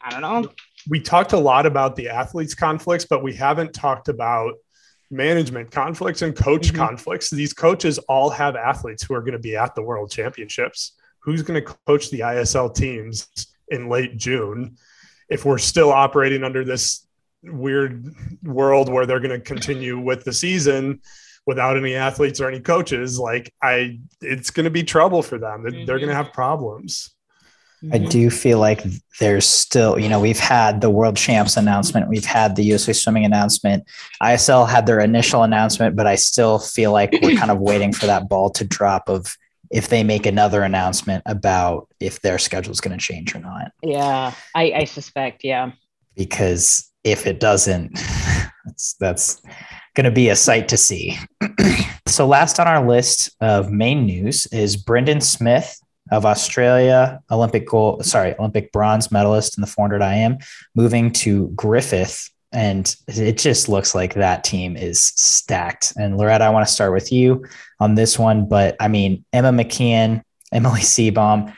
I 0.00 0.10
don't 0.10 0.22
know. 0.22 0.50
We 0.88 1.00
talked 1.00 1.32
a 1.32 1.38
lot 1.38 1.66
about 1.66 1.96
the 1.96 2.08
athletes' 2.08 2.54
conflicts, 2.54 3.04
but 3.04 3.22
we 3.22 3.34
haven't 3.34 3.74
talked 3.74 4.08
about 4.08 4.54
management 5.10 5.70
conflicts 5.70 6.22
and 6.22 6.36
coach 6.36 6.68
mm-hmm. 6.68 6.76
conflicts. 6.76 7.30
These 7.30 7.52
coaches 7.52 7.98
all 8.00 8.30
have 8.30 8.56
athletes 8.56 9.02
who 9.02 9.14
are 9.14 9.20
going 9.20 9.32
to 9.32 9.38
be 9.38 9.56
at 9.56 9.74
the 9.74 9.82
world 9.82 10.10
championships. 10.10 10.92
Who's 11.20 11.42
going 11.42 11.62
to 11.62 11.74
coach 11.86 12.10
the 12.10 12.20
ISL 12.20 12.74
teams 12.74 13.28
in 13.68 13.88
late 13.88 14.16
June 14.16 14.76
if 15.28 15.44
we're 15.44 15.58
still 15.58 15.92
operating 15.92 16.44
under 16.44 16.64
this 16.64 17.06
weird 17.42 18.14
world 18.42 18.88
where 18.90 19.06
they're 19.06 19.20
going 19.20 19.38
to 19.38 19.40
continue 19.40 19.98
with 19.98 20.24
the 20.24 20.32
season? 20.32 21.00
without 21.46 21.76
any 21.76 21.94
athletes 21.94 22.40
or 22.40 22.48
any 22.48 22.60
coaches, 22.60 23.18
like 23.18 23.52
I, 23.62 23.98
it's 24.20 24.50
going 24.50 24.64
to 24.64 24.70
be 24.70 24.82
trouble 24.82 25.22
for 25.22 25.38
them. 25.38 25.62
They're, 25.62 25.72
mm-hmm. 25.72 25.84
they're 25.84 25.98
going 25.98 26.10
to 26.10 26.14
have 26.14 26.32
problems. 26.32 27.14
I 27.82 27.98
mm-hmm. 27.98 28.08
do 28.08 28.30
feel 28.30 28.58
like 28.58 28.82
there's 29.20 29.46
still, 29.46 29.98
you 29.98 30.08
know, 30.08 30.20
we've 30.20 30.38
had 30.38 30.82
the 30.82 30.90
world 30.90 31.16
champs 31.16 31.56
announcement, 31.56 32.08
we've 32.08 32.26
had 32.26 32.56
the 32.56 32.64
USA 32.64 32.92
swimming 32.92 33.24
announcement. 33.24 33.84
ISL 34.22 34.68
had 34.68 34.86
their 34.86 35.00
initial 35.00 35.42
announcement, 35.42 35.96
but 35.96 36.06
I 36.06 36.16
still 36.16 36.58
feel 36.58 36.92
like 36.92 37.12
we're 37.22 37.38
kind 37.38 37.50
of 37.50 37.58
waiting 37.58 37.92
for 37.92 38.06
that 38.06 38.28
ball 38.28 38.50
to 38.50 38.64
drop 38.64 39.08
of 39.08 39.36
if 39.70 39.88
they 39.88 40.02
make 40.02 40.26
another 40.26 40.62
announcement 40.62 41.22
about 41.26 41.88
if 42.00 42.20
their 42.20 42.38
schedule 42.38 42.72
is 42.72 42.80
going 42.80 42.98
to 42.98 43.02
change 43.02 43.34
or 43.34 43.38
not. 43.38 43.72
Yeah, 43.82 44.34
I, 44.54 44.72
I 44.72 44.84
suspect. 44.84 45.42
Yeah. 45.44 45.72
Because 46.16 46.90
if 47.02 47.26
it 47.26 47.40
doesn't, 47.40 47.94
that's, 48.64 48.94
that's, 49.00 49.40
going 49.94 50.04
to 50.04 50.10
be 50.10 50.28
a 50.28 50.36
sight 50.36 50.68
to 50.68 50.76
see. 50.76 51.18
so, 52.06 52.26
last 52.26 52.60
on 52.60 52.66
our 52.68 52.86
list 52.86 53.30
of 53.40 53.70
main 53.70 54.06
news 54.06 54.46
is 54.46 54.76
Brendan 54.76 55.20
Smith 55.20 55.80
of 56.10 56.26
Australia, 56.26 57.22
Olympic 57.30 57.66
gold, 57.66 58.04
sorry, 58.04 58.34
Olympic 58.38 58.72
bronze 58.72 59.12
medalist 59.12 59.56
in 59.56 59.60
the 59.60 59.66
400 59.66 60.02
IM, 60.02 60.38
moving 60.74 61.12
to 61.12 61.48
Griffith. 61.48 62.30
And 62.52 62.94
it 63.06 63.38
just 63.38 63.68
looks 63.68 63.94
like 63.94 64.14
that 64.14 64.42
team 64.42 64.76
is 64.76 65.00
stacked. 65.00 65.92
And 65.96 66.18
Loretta, 66.18 66.44
I 66.44 66.50
want 66.50 66.66
to 66.66 66.72
start 66.72 66.92
with 66.92 67.12
you 67.12 67.46
on 67.78 67.94
this 67.94 68.18
one. 68.18 68.48
But 68.48 68.74
I 68.80 68.88
mean, 68.88 69.24
Emma 69.32 69.50
McKeon, 69.52 70.22
Emily 70.52 70.80
Seebohm, 70.80 71.54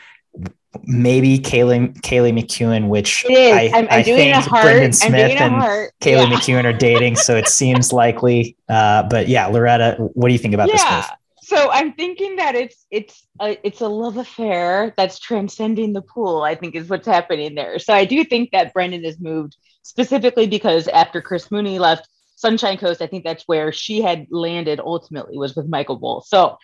maybe 0.84 1.38
Kaylee 1.38 1.94
Kaylee 2.00 2.38
McKeown, 2.38 2.88
which 2.88 3.24
I, 3.28 3.70
I'm, 3.72 3.84
I'm 3.84 3.88
I 3.90 4.02
think 4.02 4.48
Brendan 4.48 4.92
Smith 4.92 5.40
and 5.40 5.54
Kaylee 6.00 6.30
yeah. 6.30 6.36
McKeown 6.36 6.64
are 6.64 6.72
dating, 6.72 7.16
so 7.16 7.36
it 7.36 7.48
seems 7.48 7.92
likely. 7.92 8.56
Uh, 8.68 9.04
but 9.04 9.28
yeah, 9.28 9.46
Loretta, 9.46 9.96
what 9.98 10.28
do 10.28 10.32
you 10.32 10.38
think 10.38 10.54
about 10.54 10.68
yeah. 10.68 10.74
this 10.74 11.10
move? 11.10 11.18
So 11.54 11.70
I'm 11.70 11.92
thinking 11.92 12.36
that 12.36 12.54
it's 12.54 12.86
it's 12.90 13.26
a, 13.38 13.58
it's 13.66 13.82
a 13.82 13.88
love 13.88 14.16
affair 14.16 14.94
that's 14.96 15.18
transcending 15.18 15.92
the 15.92 16.00
pool. 16.00 16.42
I 16.42 16.54
think 16.54 16.74
is 16.74 16.88
what's 16.88 17.06
happening 17.06 17.54
there. 17.54 17.78
So 17.78 17.92
I 17.92 18.06
do 18.06 18.24
think 18.24 18.52
that 18.52 18.72
Brendan 18.72 19.04
has 19.04 19.20
moved 19.20 19.56
specifically 19.82 20.46
because 20.46 20.88
after 20.88 21.20
Chris 21.20 21.50
Mooney 21.50 21.78
left 21.78 22.08
Sunshine 22.36 22.78
Coast, 22.78 23.02
I 23.02 23.06
think 23.06 23.22
that's 23.22 23.44
where 23.46 23.70
she 23.70 24.00
had 24.00 24.26
landed 24.30 24.80
ultimately 24.80 25.36
was 25.36 25.54
with 25.54 25.68
Michael 25.68 26.00
Bohl. 26.00 26.24
So 26.24 26.56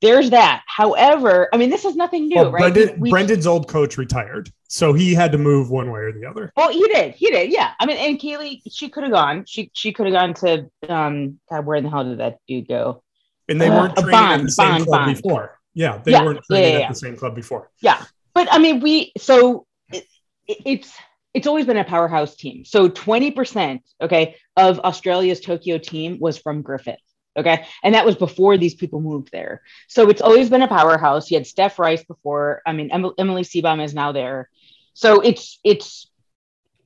there's 0.00 0.30
that. 0.30 0.62
However, 0.66 1.50
I 1.52 1.58
mean, 1.58 1.68
this 1.68 1.84
is 1.84 1.94
nothing 1.94 2.28
new, 2.28 2.36
well, 2.36 2.50
right? 2.50 2.72
Brendan, 2.72 2.98
we, 2.98 3.10
Brendan's 3.10 3.46
old 3.46 3.68
coach 3.68 3.98
retired, 3.98 4.50
so 4.68 4.94
he 4.94 5.12
had 5.12 5.32
to 5.32 5.38
move 5.38 5.70
one 5.70 5.90
way 5.90 6.00
or 6.00 6.12
the 6.12 6.24
other. 6.24 6.50
Well, 6.56 6.70
he 6.70 6.88
did. 6.88 7.14
He 7.14 7.30
did. 7.30 7.52
Yeah. 7.52 7.72
I 7.78 7.84
mean, 7.84 7.98
and 7.98 8.18
Kaylee, 8.18 8.62
she 8.70 8.88
could 8.88 9.02
have 9.02 9.12
gone. 9.12 9.44
She 9.46 9.70
she 9.74 9.92
could 9.92 10.06
have 10.06 10.14
gone 10.14 10.32
to 10.34 10.70
um. 10.90 11.38
God, 11.50 11.66
where 11.66 11.76
in 11.76 11.84
the 11.84 11.90
hell 11.90 12.04
did 12.04 12.20
that 12.20 12.38
dude 12.48 12.68
go? 12.68 13.02
And 13.50 13.60
they 13.60 13.68
uh, 13.68 13.74
weren't 13.74 13.96
training 13.96 14.12
bond, 14.12 14.40
at 14.40 14.46
the 14.46 14.52
same 14.52 14.68
bond, 14.68 14.86
club 14.86 15.00
bond. 15.04 15.16
before. 15.16 15.58
Yeah, 15.74 16.00
they 16.04 16.12
yeah, 16.12 16.24
weren't 16.24 16.42
training 16.44 16.72
yeah, 16.72 16.78
yeah, 16.78 16.84
at 16.84 16.88
the 16.88 16.98
same 16.98 17.16
club 17.16 17.34
before. 17.34 17.70
Yeah, 17.80 18.02
but 18.32 18.48
I 18.50 18.58
mean, 18.58 18.80
we 18.80 19.12
so 19.18 19.66
it, 19.92 20.06
it's 20.46 20.92
it's 21.34 21.46
always 21.46 21.66
been 21.66 21.76
a 21.76 21.84
powerhouse 21.84 22.34
team. 22.34 22.64
So 22.64 22.88
20%, 22.88 23.80
okay, 24.00 24.36
of 24.56 24.80
Australia's 24.80 25.40
Tokyo 25.40 25.78
team 25.78 26.18
was 26.18 26.38
from 26.38 26.62
Griffith. 26.62 26.98
Okay. 27.36 27.64
And 27.84 27.94
that 27.94 28.04
was 28.04 28.16
before 28.16 28.58
these 28.58 28.74
people 28.74 29.00
moved 29.00 29.30
there. 29.30 29.62
So 29.88 30.10
it's 30.10 30.20
always 30.20 30.50
been 30.50 30.62
a 30.62 30.68
powerhouse. 30.68 31.30
You 31.30 31.36
had 31.36 31.46
Steph 31.46 31.78
Rice 31.78 32.02
before. 32.02 32.60
I 32.66 32.72
mean, 32.72 32.90
Emily 32.90 33.42
Seebohm 33.44 33.82
is 33.82 33.94
now 33.94 34.10
there. 34.12 34.50
So 34.94 35.20
it's, 35.20 35.60
it's, 35.62 36.10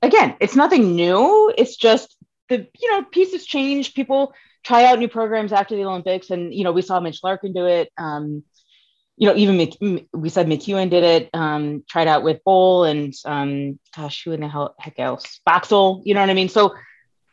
again, 0.03 0.37
it's 0.41 0.55
nothing 0.55 0.95
new. 0.95 1.53
It's 1.57 1.77
just 1.77 2.15
the, 2.51 2.69
you 2.79 2.93
know, 2.93 3.05
pieces 3.05 3.47
change. 3.47 3.95
People 3.95 4.35
try 4.65 4.85
out 4.85 4.99
new 4.99 5.09
programs 5.09 5.53
after 5.53 5.77
the 5.77 5.85
Olympics. 5.85 6.31
And, 6.31 6.55
you 6.55 6.65
know, 6.65 6.73
we 6.73 6.83
saw 6.83 7.01
Mitch 7.01 7.21
Larkin 7.23 7.53
do 7.53 7.67
it. 7.67 7.91
Um, 7.99 8.43
you 9.17 9.29
know, 9.29 9.37
even 9.37 9.57
we 10.13 10.29
said 10.29 10.47
McEwen 10.47 10.91
did 10.91 11.05
it, 11.05 11.31
um, 11.35 11.85
tried 11.89 12.09
out 12.09 12.25
with 12.25 12.41
Bohl 12.45 12.91
and, 12.91 13.15
um, 13.25 13.79
gosh, 13.95 14.25
who 14.25 14.33
in 14.33 14.41
the 14.41 14.49
hell, 14.49 14.75
heck 14.79 14.99
else? 14.99 15.41
Boxall, 15.47 16.03
you 16.05 16.15
know 16.15 16.21
what 16.21 16.31
I 16.31 16.35
mean? 16.35 16.49
So 16.49 16.75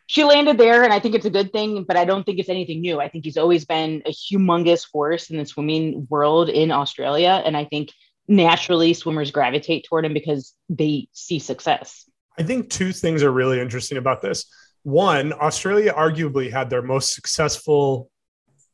she 0.06 0.26
landed 0.26 0.58
there, 0.58 0.84
and 0.84 0.92
I 0.92 1.00
think 1.00 1.16
it's 1.16 1.26
a 1.26 1.30
good 1.32 1.54
thing, 1.54 1.86
but 1.88 1.96
I 1.96 2.04
don't 2.04 2.26
think 2.26 2.38
it's 2.38 2.50
anything 2.50 2.82
new. 2.82 3.00
I 3.00 3.08
think 3.08 3.24
he's 3.24 3.38
always 3.38 3.64
been 3.64 4.04
a 4.06 4.12
humongous 4.12 4.86
force 4.86 5.30
in 5.30 5.38
the 5.38 5.46
swimming 5.46 6.06
world 6.10 6.50
in 6.50 6.70
Australia. 6.70 7.42
And 7.46 7.56
I 7.56 7.64
think 7.64 7.90
naturally 8.28 8.94
swimmers 8.94 9.32
gravitate 9.32 9.86
toward 9.88 10.06
him 10.06 10.14
because 10.14 10.54
they 10.70 11.08
see 11.14 11.40
success. 11.40 12.10
I 12.38 12.44
think 12.44 12.70
two 12.70 12.92
things 12.92 13.24
are 13.24 13.32
really 13.32 13.60
interesting 13.62 13.98
about 13.98 14.22
this. 14.22 14.46
One, 14.84 15.34
Australia 15.34 15.94
arguably 15.94 16.52
had 16.52 16.70
their 16.70 16.82
most 16.82 17.14
successful 17.14 18.10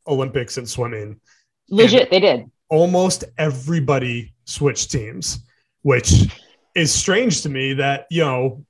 Olympics 0.06 0.58
in 0.58 0.66
swimming. 0.66 1.20
Legit, 1.68 2.10
they 2.10 2.20
did. 2.20 2.50
Almost 2.70 3.24
everybody 3.36 4.34
switched 4.44 4.90
teams, 4.90 5.40
which 5.82 6.32
is 6.74 6.92
strange 6.92 7.42
to 7.42 7.48
me 7.48 7.74
that, 7.74 8.06
you 8.10 8.22
know, 8.22 8.64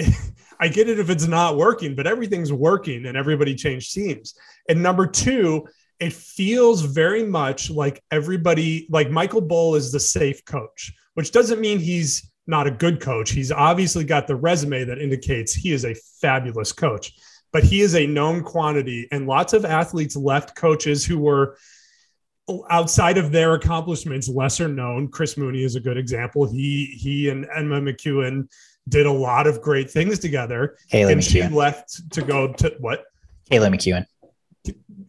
I 0.60 0.68
get 0.68 0.88
it 0.88 0.98
if 0.98 1.08
it's 1.08 1.26
not 1.26 1.56
working, 1.56 1.94
but 1.94 2.06
everything's 2.06 2.52
working 2.52 3.06
and 3.06 3.16
everybody 3.16 3.54
changed 3.54 3.94
teams. 3.94 4.34
And 4.68 4.82
number 4.82 5.06
two, 5.06 5.66
it 5.98 6.12
feels 6.12 6.82
very 6.82 7.24
much 7.24 7.70
like 7.70 8.02
everybody, 8.10 8.86
like 8.90 9.10
Michael 9.10 9.42
Bohl 9.42 9.76
is 9.76 9.90
the 9.90 10.00
safe 10.00 10.44
coach, 10.44 10.92
which 11.14 11.32
doesn't 11.32 11.60
mean 11.60 11.78
he's 11.78 12.29
not 12.46 12.66
a 12.66 12.70
good 12.70 13.00
coach. 13.00 13.30
He's 13.30 13.52
obviously 13.52 14.04
got 14.04 14.26
the 14.26 14.36
resume 14.36 14.84
that 14.84 14.98
indicates 14.98 15.52
he 15.52 15.72
is 15.72 15.84
a 15.84 15.94
fabulous 16.20 16.72
coach, 16.72 17.12
but 17.52 17.62
he 17.62 17.80
is 17.80 17.94
a 17.94 18.06
known 18.06 18.42
quantity. 18.42 19.08
And 19.12 19.26
lots 19.26 19.52
of 19.52 19.64
athletes 19.64 20.16
left 20.16 20.56
coaches 20.56 21.04
who 21.04 21.18
were 21.18 21.56
outside 22.68 23.18
of 23.18 23.30
their 23.30 23.54
accomplishments 23.54 24.28
lesser 24.28 24.68
known. 24.68 25.08
Chris 25.08 25.36
Mooney 25.36 25.62
is 25.62 25.76
a 25.76 25.80
good 25.80 25.96
example. 25.96 26.50
He 26.50 26.86
he 26.86 27.28
and 27.28 27.46
Emma 27.54 27.80
McKeown 27.80 28.48
did 28.88 29.06
a 29.06 29.12
lot 29.12 29.46
of 29.46 29.60
great 29.60 29.90
things 29.90 30.18
together. 30.18 30.76
Kaylee 30.92 31.12
and 31.12 31.20
McKeown. 31.20 31.48
she 31.48 31.54
left 31.54 32.10
to 32.12 32.22
go 32.22 32.52
to 32.54 32.74
what? 32.80 33.04
Kaylee 33.50 33.74
McKeown. 33.74 34.06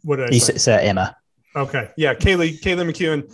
What 0.04 0.18
did 0.18 0.34
I 0.34 0.38
say? 0.38 0.58
said 0.58 0.86
Emma. 0.86 1.16
Okay. 1.56 1.90
Yeah. 1.98 2.14
Kaylee, 2.14 2.62
Kaylee 2.62 2.90
McKeown. 2.90 3.34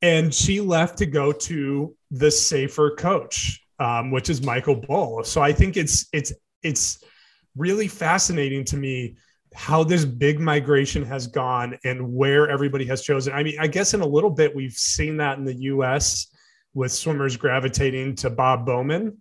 And 0.00 0.32
she 0.32 0.60
left 0.60 0.98
to 0.98 1.06
go 1.06 1.32
to 1.32 1.96
the 2.10 2.30
safer 2.30 2.90
coach, 2.90 3.64
um, 3.78 4.10
which 4.10 4.30
is 4.30 4.42
Michael 4.42 4.80
Bohl. 4.80 5.24
So 5.24 5.40
I 5.40 5.52
think 5.52 5.76
it's 5.76 6.06
it's 6.12 6.32
it's 6.62 7.02
really 7.56 7.88
fascinating 7.88 8.64
to 8.66 8.76
me 8.76 9.16
how 9.54 9.82
this 9.82 10.04
big 10.04 10.38
migration 10.38 11.02
has 11.04 11.26
gone 11.26 11.78
and 11.84 12.12
where 12.14 12.48
everybody 12.48 12.84
has 12.86 13.02
chosen. 13.02 13.32
I 13.32 13.42
mean, 13.42 13.56
I 13.58 13.66
guess 13.66 13.94
in 13.94 14.00
a 14.00 14.06
little 14.06 14.30
bit 14.30 14.54
we've 14.54 14.72
seen 14.72 15.16
that 15.18 15.38
in 15.38 15.44
the 15.44 15.54
US 15.54 16.28
with 16.74 16.92
swimmers 16.92 17.36
gravitating 17.36 18.14
to 18.16 18.30
Bob 18.30 18.66
Bowman 18.66 19.16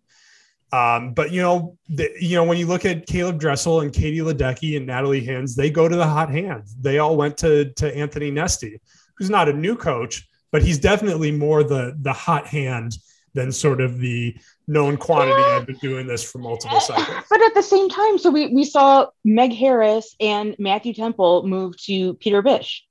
um, 0.74 1.14
but 1.14 1.32
you 1.32 1.42
know, 1.42 1.78
the, 1.88 2.12
you 2.20 2.36
know, 2.36 2.44
when 2.44 2.58
you 2.58 2.68
look 2.68 2.84
at 2.84 3.08
Caleb 3.08 3.40
Dressel 3.40 3.82
and 3.82 3.94
Katie 3.94 4.20
Ledecky 4.20 4.76
and 4.76 4.86
Natalie 4.86 5.26
Hinds, 5.26 5.56
they 5.56 5.70
go 5.70 5.88
to 5.88 5.96
the 5.96 6.06
hot 6.06 6.30
hand. 6.30 6.64
They 6.80 7.00
all 7.00 7.16
went 7.16 7.38
to 7.38 7.72
to 7.76 7.96
Anthony 7.96 8.32
Nesty, 8.32 8.82
who's 9.18 9.30
not 9.30 9.48
a 9.48 9.54
new 9.54 9.76
coach, 9.78 10.28
but 10.52 10.64
he's 10.64 10.80
definitely 10.80 11.32
more 11.32 11.64
the 11.64 11.96
the 12.02 12.14
hot 12.14 12.48
hand 12.48 12.98
than 13.34 13.52
sort 13.52 13.82
of 13.82 14.00
the 14.00 14.36
known 14.68 14.98
quantity. 14.98 15.40
Yeah. 15.40 15.58
I've 15.58 15.68
been 15.68 15.78
doing 15.78 16.08
this 16.08 16.30
for 16.30 16.40
multiple 16.40 16.80
cycles. 16.80 17.24
But 17.30 17.42
at 17.42 17.54
the 17.54 17.62
same 17.62 17.90
time, 17.90 18.18
so 18.18 18.32
we 18.32 18.48
we 18.48 18.66
saw 18.66 19.08
Meg 19.24 19.54
Harris 19.54 20.16
and 20.20 20.56
Matthew 20.60 20.94
Temple 20.94 21.48
move 21.48 21.78
to 21.84 22.16
Peter 22.16 22.42
Bish, 22.42 22.86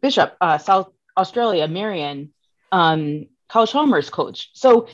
Bishop, 0.00 0.36
uh, 0.40 0.58
South 0.58 0.90
Australia, 1.16 1.68
Marion, 1.68 2.32
um, 2.72 3.26
Kyle 3.48 3.66
Chalmers 3.66 4.10
coach. 4.10 4.50
So 4.52 4.88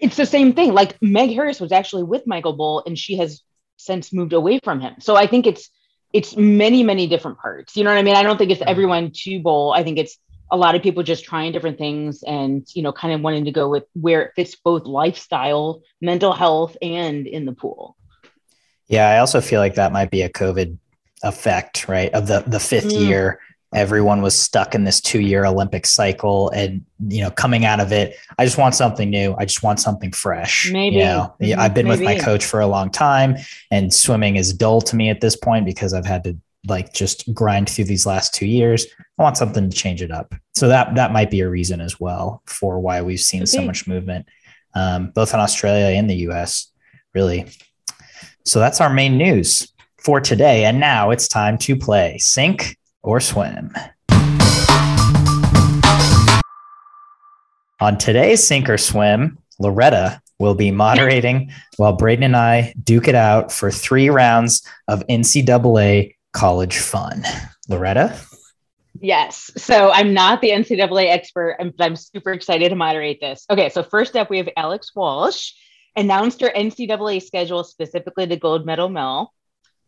it's 0.00 0.16
the 0.16 0.26
same 0.26 0.54
thing. 0.54 0.72
Like 0.72 0.96
Meg 1.02 1.30
Harris 1.30 1.60
was 1.60 1.72
actually 1.72 2.04
with 2.04 2.26
Michael 2.26 2.56
Bohl 2.56 2.82
and 2.86 2.98
she 2.98 3.16
has 3.18 3.42
since 3.76 4.12
moved 4.12 4.32
away 4.32 4.60
from 4.60 4.80
him. 4.80 4.94
So 5.00 5.16
I 5.16 5.26
think 5.26 5.46
it's 5.46 5.70
it's 6.12 6.36
many, 6.36 6.82
many 6.82 7.06
different 7.06 7.38
parts. 7.38 7.76
You 7.76 7.84
know 7.84 7.90
what 7.90 7.98
I 7.98 8.02
mean? 8.02 8.16
I 8.16 8.22
don't 8.22 8.36
think 8.36 8.50
it's 8.50 8.62
everyone 8.66 9.12
to 9.14 9.40
Bohl. 9.40 9.76
I 9.76 9.84
think 9.84 9.98
it's 9.98 10.18
a 10.50 10.56
lot 10.56 10.74
of 10.74 10.82
people 10.82 11.02
just 11.02 11.24
trying 11.24 11.52
different 11.52 11.78
things 11.78 12.22
and 12.22 12.66
you 12.74 12.82
know 12.82 12.92
kind 12.92 13.14
of 13.14 13.20
wanting 13.20 13.44
to 13.44 13.52
go 13.52 13.68
with 13.68 13.84
where 13.94 14.22
it 14.22 14.32
fits 14.36 14.56
both 14.56 14.84
lifestyle, 14.84 15.82
mental 16.00 16.32
health, 16.32 16.76
and 16.82 17.26
in 17.26 17.44
the 17.44 17.52
pool. 17.52 17.96
Yeah, 18.88 19.08
I 19.08 19.18
also 19.18 19.40
feel 19.40 19.60
like 19.60 19.76
that 19.76 19.92
might 19.92 20.10
be 20.10 20.22
a 20.22 20.28
COVID 20.28 20.76
effect, 21.22 21.88
right? 21.88 22.12
Of 22.12 22.26
the 22.26 22.44
the 22.46 22.60
fifth 22.60 22.92
mm. 22.92 23.06
year 23.06 23.40
everyone 23.72 24.20
was 24.20 24.36
stuck 24.36 24.74
in 24.74 24.84
this 24.84 25.00
two 25.00 25.20
year 25.20 25.44
Olympic 25.44 25.86
cycle 25.86 26.50
and, 26.50 26.84
you 27.06 27.22
know, 27.22 27.30
coming 27.30 27.64
out 27.64 27.78
of 27.78 27.92
it, 27.92 28.16
I 28.38 28.44
just 28.44 28.58
want 28.58 28.74
something 28.74 29.08
new. 29.08 29.34
I 29.38 29.44
just 29.44 29.62
want 29.62 29.78
something 29.78 30.12
fresh. 30.12 30.70
Maybe. 30.72 30.96
You 30.96 31.04
know. 31.04 31.34
I've 31.40 31.74
been 31.74 31.86
Maybe. 31.86 32.04
with 32.04 32.04
my 32.04 32.18
coach 32.18 32.44
for 32.44 32.60
a 32.60 32.66
long 32.66 32.90
time 32.90 33.36
and 33.70 33.94
swimming 33.94 34.36
is 34.36 34.52
dull 34.52 34.80
to 34.82 34.96
me 34.96 35.08
at 35.08 35.20
this 35.20 35.36
point 35.36 35.66
because 35.66 35.94
I've 35.94 36.06
had 36.06 36.24
to 36.24 36.36
like 36.66 36.92
just 36.92 37.32
grind 37.32 37.68
through 37.68 37.84
these 37.84 38.06
last 38.06 38.34
two 38.34 38.46
years. 38.46 38.86
I 39.18 39.22
want 39.22 39.36
something 39.36 39.68
to 39.68 39.76
change 39.76 40.02
it 40.02 40.10
up. 40.10 40.34
So 40.54 40.68
that, 40.68 40.94
that 40.94 41.12
might 41.12 41.30
be 41.30 41.40
a 41.40 41.48
reason 41.48 41.80
as 41.80 41.98
well 41.98 42.42
for 42.46 42.80
why 42.80 43.02
we've 43.02 43.20
seen 43.20 43.42
okay. 43.42 43.46
so 43.46 43.62
much 43.62 43.86
movement, 43.86 44.26
um, 44.74 45.10
both 45.10 45.32
in 45.34 45.40
Australia 45.40 45.96
and 45.96 46.08
the 46.08 46.16
US 46.28 46.70
really. 47.14 47.46
So 48.44 48.58
that's 48.58 48.80
our 48.80 48.92
main 48.92 49.16
news 49.16 49.72
for 49.98 50.20
today. 50.20 50.64
And 50.64 50.80
now 50.80 51.10
it's 51.10 51.28
time 51.28 51.58
to 51.58 51.76
play 51.76 52.18
Sink 52.18 52.76
or 53.02 53.20
swim. 53.20 53.72
On 57.80 57.96
today's 57.96 58.46
Sink 58.46 58.68
or 58.68 58.76
Swim, 58.76 59.38
Loretta 59.58 60.20
will 60.38 60.54
be 60.54 60.70
moderating 60.70 61.50
while 61.76 61.94
Braden 61.94 62.24
and 62.24 62.36
I 62.36 62.74
duke 62.82 63.08
it 63.08 63.14
out 63.14 63.50
for 63.50 63.70
three 63.70 64.10
rounds 64.10 64.62
of 64.88 65.06
NCAA 65.06 66.14
college 66.32 66.78
fun. 66.78 67.24
Loretta? 67.68 68.18
Yes. 69.00 69.50
So 69.56 69.90
I'm 69.90 70.12
not 70.12 70.40
the 70.40 70.50
NCAA 70.50 71.10
expert, 71.10 71.56
um, 71.58 71.72
but 71.76 71.84
I'm 71.84 71.96
super 71.96 72.32
excited 72.32 72.68
to 72.68 72.76
moderate 72.76 73.20
this. 73.20 73.46
Okay. 73.50 73.68
So 73.68 73.82
first 73.82 74.16
up, 74.16 74.30
we 74.30 74.38
have 74.38 74.48
Alex 74.56 74.94
Walsh 74.94 75.52
announced 75.96 76.40
her 76.40 76.50
NCAA 76.54 77.22
schedule 77.22 77.64
specifically 77.64 78.26
the 78.26 78.36
gold 78.36 78.66
medal 78.66 78.88
mill. 78.88 79.32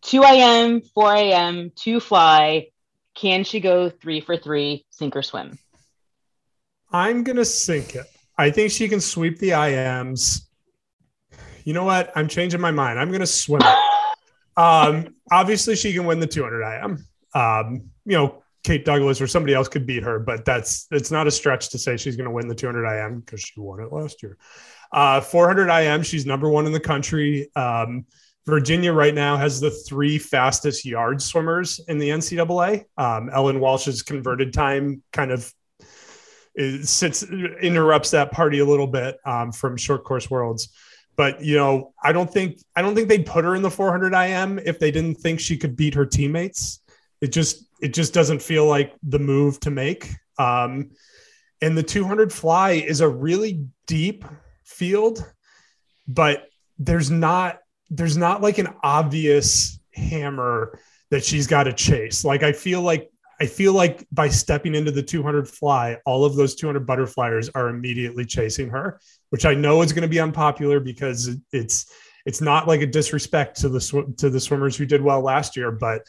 2 0.03 0.23
IM, 0.23 0.83
4 0.83 1.17
IM, 1.17 1.73
2 1.77 2.01
fly, 2.01 2.67
can 3.15 3.45
she 3.45 3.61
go 3.61 3.91
three 3.91 4.21
for 4.21 4.37
three, 4.37 4.85
sink 4.91 5.15
or 5.15 5.23
swim? 5.23 5.59
I'm 6.91 7.25
gonna 7.25 7.45
sink 7.45 7.95
it. 7.95 8.07
I 8.37 8.51
think 8.51 8.71
she 8.71 8.89
can 8.89 9.01
sweep 9.01 9.39
the 9.39 9.51
IMs. 9.51 10.43
You 11.65 11.75
know 11.75 11.85
what? 11.85 12.13
I'm 12.17 12.29
changing 12.29 12.61
my 12.61 12.71
mind. 12.71 12.99
I'm 12.99 13.13
gonna 13.13 13.27
swim 13.27 13.63
it. 13.63 13.79
Um, 14.57 15.15
obviously, 15.31 15.77
she 15.77 15.93
can 15.93 16.07
win 16.07 16.21
the 16.21 16.27
200 16.27 16.63
IM. 16.63 17.07
Um, 17.35 17.91
you 18.05 18.17
know, 18.17 18.43
Kate 18.65 18.85
Douglas 18.85 19.21
or 19.21 19.27
somebody 19.27 19.55
else 19.55 19.69
could 19.69 19.87
beat 19.87 20.03
her, 20.03 20.19
but 20.19 20.45
that's 20.45 20.87
it's 20.91 21.11
not 21.11 21.27
a 21.27 21.31
stretch 21.31 21.71
to 21.71 21.79
say 21.79 21.97
she's 21.97 22.17
going 22.17 22.29
to 22.29 22.35
win 22.35 22.49
the 22.49 22.55
200 22.55 22.87
IM 22.87 23.21
because 23.21 23.41
she 23.41 23.59
won 23.61 23.81
it 23.81 23.93
last 23.93 24.23
year. 24.23 24.37
Uh, 24.93 25.21
400 25.21 25.69
IM, 25.69 26.03
she's 26.03 26.27
number 26.27 26.49
one 26.49 26.67
in 26.67 26.73
the 26.73 26.81
country. 26.81 27.51
Um, 27.57 28.05
Virginia 28.45 28.93
right 28.93 29.15
now 29.15 29.37
has 29.37 29.61
the 29.61 29.71
three 29.71 30.19
fastest 30.19 30.85
yard 30.85 31.23
swimmers 31.23 31.81
in 31.89 31.99
the 31.99 32.11
NCAA. 32.11 32.85
Um, 32.97 33.31
Ellen 33.33 33.61
Walsh's 33.61 34.03
converted 34.03 34.53
time 34.53 35.03
kind 35.13 35.31
of 35.31 35.53
sits 36.83 37.23
interrupts 37.23 38.11
that 38.11 38.31
party 38.33 38.59
a 38.59 38.65
little 38.65 38.87
bit 38.87 39.17
um, 39.25 39.53
from 39.53 39.77
short 39.77 40.05
course 40.05 40.31
worlds. 40.31 40.69
But 41.17 41.43
you 41.45 41.57
know, 41.57 41.93
I 42.03 42.13
don't 42.13 42.31
think 42.31 42.59
I 42.75 42.83
don't 42.83 42.95
think 42.95 43.09
they'd 43.09 43.27
put 43.27 43.45
her 43.45 43.55
in 43.55 43.63
the 43.63 43.71
400 43.71 44.15
IM 44.15 44.59
if 44.61 44.79
they 44.79 44.91
didn't 44.91 45.17
think 45.17 45.41
she 45.41 45.57
could 45.57 45.77
beat 45.77 45.95
her 45.95 46.07
teammates. 46.07 46.81
It 47.21 47.29
just 47.29 47.67
it 47.81 47.93
just 47.93 48.15
doesn't 48.15 48.41
feel 48.41 48.67
like 48.67 48.95
the 49.03 49.19
move 49.19 49.61
to 49.61 49.71
make. 49.71 50.11
Um, 50.39 50.91
and 51.61 51.77
the 51.77 51.83
200 51.83 52.33
fly 52.33 52.73
is 52.73 53.01
a 53.01 53.09
really 53.09 53.67
deep 53.87 54.25
field, 54.65 55.25
but 56.09 56.49
there's 56.79 57.11
not 57.11 57.59
there's 57.91 58.17
not 58.17 58.41
like 58.41 58.59
an 58.59 58.69
obvious 58.83 59.79
hammer 59.93 60.79
that 61.11 61.25
she's 61.25 61.47
got 61.47 61.65
to 61.65 61.73
chase. 61.73 62.25
Like 62.25 62.43
I 62.43 62.53
feel 62.53 62.81
like 62.81 63.12
I 63.43 63.47
feel 63.47 63.73
like 63.73 64.07
by 64.13 64.29
stepping 64.29 64.77
into 64.77 64.93
the 64.93 65.03
200 65.03 65.49
fly, 65.49 65.99
all 66.07 66.25
of 66.25 66.37
those 66.37 66.55
200 66.55 66.87
butterflies 66.87 67.49
are 67.57 67.71
immediately 67.71 68.25
chasing 68.25 68.69
her, 68.69 69.01
which 69.31 69.45
I 69.45 69.53
know 69.53 69.83
is 69.83 69.93
going 69.93 70.03
to 70.03 70.09
be 70.09 70.21
unpopular 70.21 70.79
because 70.79 71.37
it's 71.51 71.93
it's 72.25 72.41
not 72.41 72.69
like 72.69 72.83
a 72.83 72.87
disrespect 72.87 73.61
to 73.63 73.69
the 73.69 73.81
sw- 73.81 74.17
to 74.19 74.31
the 74.31 74.39
swimmers 74.39 74.77
who 74.77 74.87
did 74.87 75.03
well 75.03 75.23
last 75.23 75.57
year, 75.57 75.73
but 75.73 76.03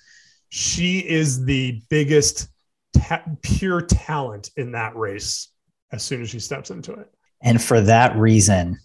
she 0.50 1.00
is 1.00 1.44
the 1.44 1.82
biggest 1.90 2.50
ta- 2.96 3.24
pure 3.42 3.82
talent 3.82 4.52
in 4.56 4.74
that 4.74 4.96
race 4.96 5.50
as 5.92 6.04
soon 6.04 6.22
as 6.22 6.30
she 6.30 6.40
steps 6.40 6.70
into 6.70 6.94
it. 6.94 7.12
And 7.42 7.60
for 7.60 7.82
that 7.82 8.16
reason, 8.16 8.78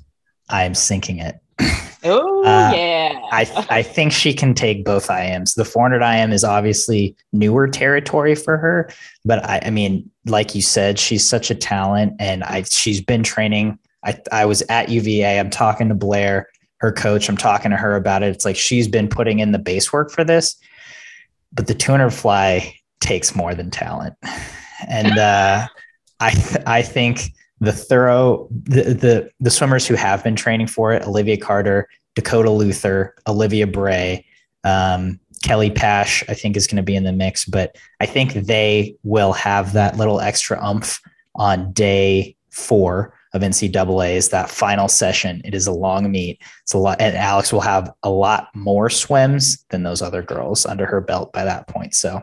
I'm 0.48 0.74
sinking 0.74 1.18
it. 1.18 1.38
Oh 2.04 2.44
uh, 2.44 2.72
yeah. 2.74 3.20
I 3.32 3.66
I 3.70 3.82
think 3.82 4.12
she 4.12 4.32
can 4.32 4.54
take 4.54 4.84
both 4.84 5.08
IMs. 5.08 5.54
The 5.54 5.64
400 5.64 6.02
IM 6.02 6.32
is 6.32 6.44
obviously 6.44 7.16
newer 7.32 7.66
territory 7.66 8.34
for 8.34 8.56
her, 8.56 8.90
but 9.24 9.44
I, 9.44 9.60
I 9.64 9.70
mean, 9.70 10.08
like 10.26 10.54
you 10.54 10.62
said, 10.62 10.98
she's 10.98 11.28
such 11.28 11.50
a 11.50 11.54
talent, 11.54 12.14
and 12.20 12.44
I 12.44 12.62
she's 12.62 13.00
been 13.00 13.22
training. 13.22 13.78
I 14.04 14.18
I 14.30 14.44
was 14.44 14.62
at 14.68 14.88
UVA. 14.88 15.38
I'm 15.38 15.50
talking 15.50 15.88
to 15.88 15.94
Blair, 15.94 16.48
her 16.78 16.92
coach. 16.92 17.28
I'm 17.28 17.36
talking 17.36 17.70
to 17.72 17.76
her 17.76 17.96
about 17.96 18.22
it. 18.22 18.34
It's 18.34 18.44
like 18.44 18.56
she's 18.56 18.86
been 18.86 19.08
putting 19.08 19.40
in 19.40 19.52
the 19.52 19.58
base 19.58 19.92
work 19.92 20.12
for 20.12 20.24
this, 20.24 20.56
but 21.52 21.66
the 21.66 21.74
200 21.74 22.10
fly 22.10 22.74
takes 23.00 23.34
more 23.34 23.54
than 23.54 23.70
talent, 23.70 24.14
and 24.88 25.18
uh, 25.18 25.66
I 26.20 26.30
th- 26.30 26.64
I 26.64 26.82
think 26.82 27.32
the 27.60 27.72
thorough 27.72 28.48
the, 28.50 28.82
the 28.94 29.30
the 29.40 29.50
swimmers 29.50 29.86
who 29.86 29.94
have 29.94 30.22
been 30.22 30.36
training 30.36 30.66
for 30.66 30.92
it 30.92 31.06
olivia 31.06 31.36
carter 31.36 31.88
dakota 32.14 32.50
luther 32.50 33.14
olivia 33.26 33.66
bray 33.66 34.24
um, 34.64 35.18
kelly 35.42 35.70
pash 35.70 36.24
i 36.28 36.34
think 36.34 36.56
is 36.56 36.66
going 36.66 36.76
to 36.76 36.82
be 36.82 36.96
in 36.96 37.04
the 37.04 37.12
mix 37.12 37.44
but 37.44 37.76
i 38.00 38.06
think 38.06 38.32
they 38.32 38.94
will 39.02 39.32
have 39.32 39.72
that 39.72 39.96
little 39.96 40.20
extra 40.20 40.62
umph 40.62 41.00
on 41.34 41.72
day 41.72 42.36
four 42.50 43.14
of 43.34 43.42
ncaa 43.42 44.10
is 44.10 44.30
that 44.30 44.50
final 44.50 44.88
session. 44.88 45.42
It 45.44 45.54
is 45.54 45.66
a 45.66 45.72
long 45.72 46.10
meet. 46.10 46.40
It's 46.62 46.72
a 46.72 46.78
lot 46.78 47.00
and 47.00 47.14
alex 47.14 47.52
will 47.52 47.60
have 47.60 47.92
a 48.02 48.10
lot 48.10 48.48
more 48.54 48.88
swims 48.88 49.64
than 49.68 49.82
those 49.82 50.00
other 50.00 50.22
girls 50.22 50.64
under 50.64 50.86
her 50.86 51.02
belt 51.02 51.32
by 51.32 51.44
that 51.44 51.68
point. 51.68 51.94
So 51.94 52.22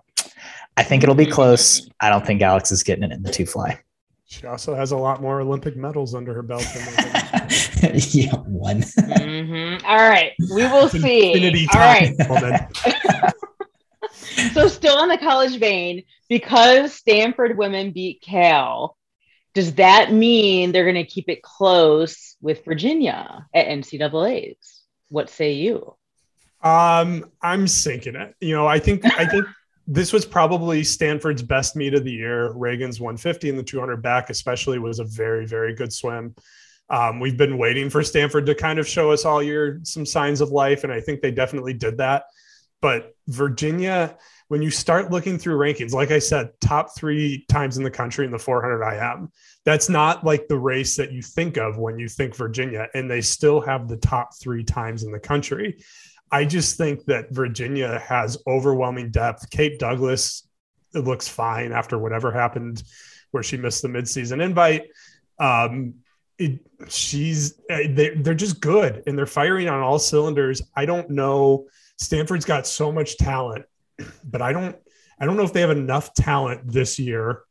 i 0.78 0.84
think 0.84 1.04
it'll 1.04 1.16
be 1.16 1.26
close. 1.26 1.88
I 2.00 2.10
don't 2.10 2.26
think 2.26 2.42
alex 2.42 2.72
is 2.72 2.84
getting 2.84 3.04
it 3.04 3.12
in 3.12 3.24
the 3.24 3.32
two 3.32 3.46
fly 3.46 3.80
she 4.36 4.48
also 4.48 4.76
has 4.76 4.92
a 4.92 4.98
lot 4.98 5.22
more 5.22 5.40
Olympic 5.40 5.78
medals 5.78 6.14
under 6.14 6.34
her 6.34 6.42
belt 6.42 6.66
than 6.74 6.84
yeah, 8.12 8.36
one. 8.36 8.82
Mm-hmm. 8.82 9.86
All 9.86 9.96
right, 9.96 10.34
we 10.54 10.64
will 10.64 10.90
see. 10.90 11.68
All 11.74 11.80
right. 11.80 12.14
so, 14.54 14.68
still 14.68 15.02
in 15.04 15.10
the 15.10 15.18
college 15.18 15.58
vein, 15.58 16.04
because 16.28 16.94
Stanford 16.94 17.58
women 17.58 17.92
beat 17.92 18.22
Cal, 18.22 18.98
does 19.54 19.76
that 19.76 20.12
mean 20.12 20.74
they're 20.74 20.92
going 20.92 20.96
to 20.96 21.06
keep 21.06 21.30
it 21.30 21.42
close 21.42 22.36
with 22.42 22.66
Virginia 22.66 23.48
at 23.54 23.68
NCAA's? 23.68 24.82
What 25.08 25.30
say 25.30 25.54
you? 25.54 25.96
Um, 26.62 27.32
I'm 27.42 27.70
sinking 27.70 28.16
it. 28.16 28.36
You 28.42 28.54
know, 28.54 28.68
I 28.68 28.80
think 28.80 29.06
I 29.06 29.26
think 29.28 29.46
this 29.88 30.12
was 30.12 30.26
probably 30.26 30.84
Stanford's 30.84 31.44
best 31.44 31.76
meet 31.76 31.94
of 31.94 32.04
the 32.04 32.12
year. 32.12 32.52
Regan's 32.54 33.00
150 33.00 33.50
and 33.50 33.60
the 33.60 33.64
200 33.64 34.02
back, 34.02 34.30
especially, 34.30 34.80
was 34.80 35.00
a 35.00 35.04
very, 35.04 35.46
very 35.46 35.76
good 35.76 35.94
swim. 35.94 36.36
Um, 36.90 37.20
we've 37.20 37.38
been 37.38 37.58
waiting 37.58 37.90
for 37.90 38.04
Stanford 38.04 38.46
to 38.48 38.56
kind 38.56 38.80
of 38.80 38.88
show 38.88 39.12
us 39.12 39.26
all 39.26 39.42
year 39.42 39.80
some 39.84 40.06
signs 40.06 40.42
of 40.42 40.50
life, 40.50 40.84
and 40.84 40.94
I 40.94 41.02
think 41.02 41.22
they 41.22 41.32
definitely 41.32 41.74
did 41.74 41.98
that. 41.98 42.26
But 42.82 43.16
Virginia, 43.28 44.18
when 44.48 44.62
you 44.62 44.70
start 44.70 45.12
looking 45.12 45.38
through 45.40 45.58
rankings, 45.58 45.94
like 45.94 46.12
I 46.12 46.20
said, 46.20 46.52
top 46.62 46.96
three 46.96 47.46
times 47.50 47.78
in 47.78 47.84
the 47.84 47.92
country 47.92 48.26
in 48.26 48.32
the 48.32 48.38
400 48.38 48.84
IM, 48.84 49.32
that's 49.66 49.90
not 49.90 50.24
like 50.24 50.48
the 50.48 50.58
race 50.58 50.96
that 50.98 51.12
you 51.12 51.24
think 51.24 51.58
of 51.58 51.78
when 51.78 51.98
you 51.98 52.08
think 52.08 52.36
Virginia, 52.36 52.88
and 52.94 53.10
they 53.10 53.22
still 53.22 53.62
have 53.62 53.88
the 53.88 53.98
top 53.98 54.30
three 54.40 54.64
times 54.64 55.04
in 55.04 55.12
the 55.12 55.20
country. 55.20 55.80
I 56.36 56.44
just 56.44 56.76
think 56.76 57.06
that 57.06 57.32
Virginia 57.32 57.98
has 58.00 58.38
overwhelming 58.46 59.10
depth. 59.10 59.50
Kate 59.50 59.80
Douglas 59.80 60.46
it 60.94 61.06
looks 61.06 61.30
fine 61.30 61.72
after 61.72 61.98
whatever 61.98 62.30
happened 62.30 62.84
where 63.32 63.42
she 63.42 63.56
missed 63.56 63.82
the 63.82 63.88
midseason 63.88 64.44
invite. 64.44 64.84
Um, 65.40 65.96
it, 66.38 66.60
she's 66.90 67.62
eh, 67.70 67.88
they, 67.90 68.10
they're 68.10 68.34
just 68.34 68.60
good 68.60 69.04
and 69.08 69.18
they're 69.18 69.26
firing 69.26 69.70
on 69.70 69.82
all 69.82 69.98
cylinders. 69.98 70.62
I 70.76 70.86
don't 70.86 71.10
know. 71.10 71.68
Stanford's 71.98 72.44
got 72.44 72.68
so 72.68 72.92
much 72.92 73.16
talent, 73.18 73.64
but 74.26 74.42
I 74.42 74.52
don't 74.52 74.76
I 75.18 75.26
don't 75.26 75.38
know 75.38 75.44
if 75.44 75.54
they 75.54 75.62
have 75.62 75.72
enough 75.72 76.14
talent 76.16 76.62
this 76.66 77.00
year 77.00 77.44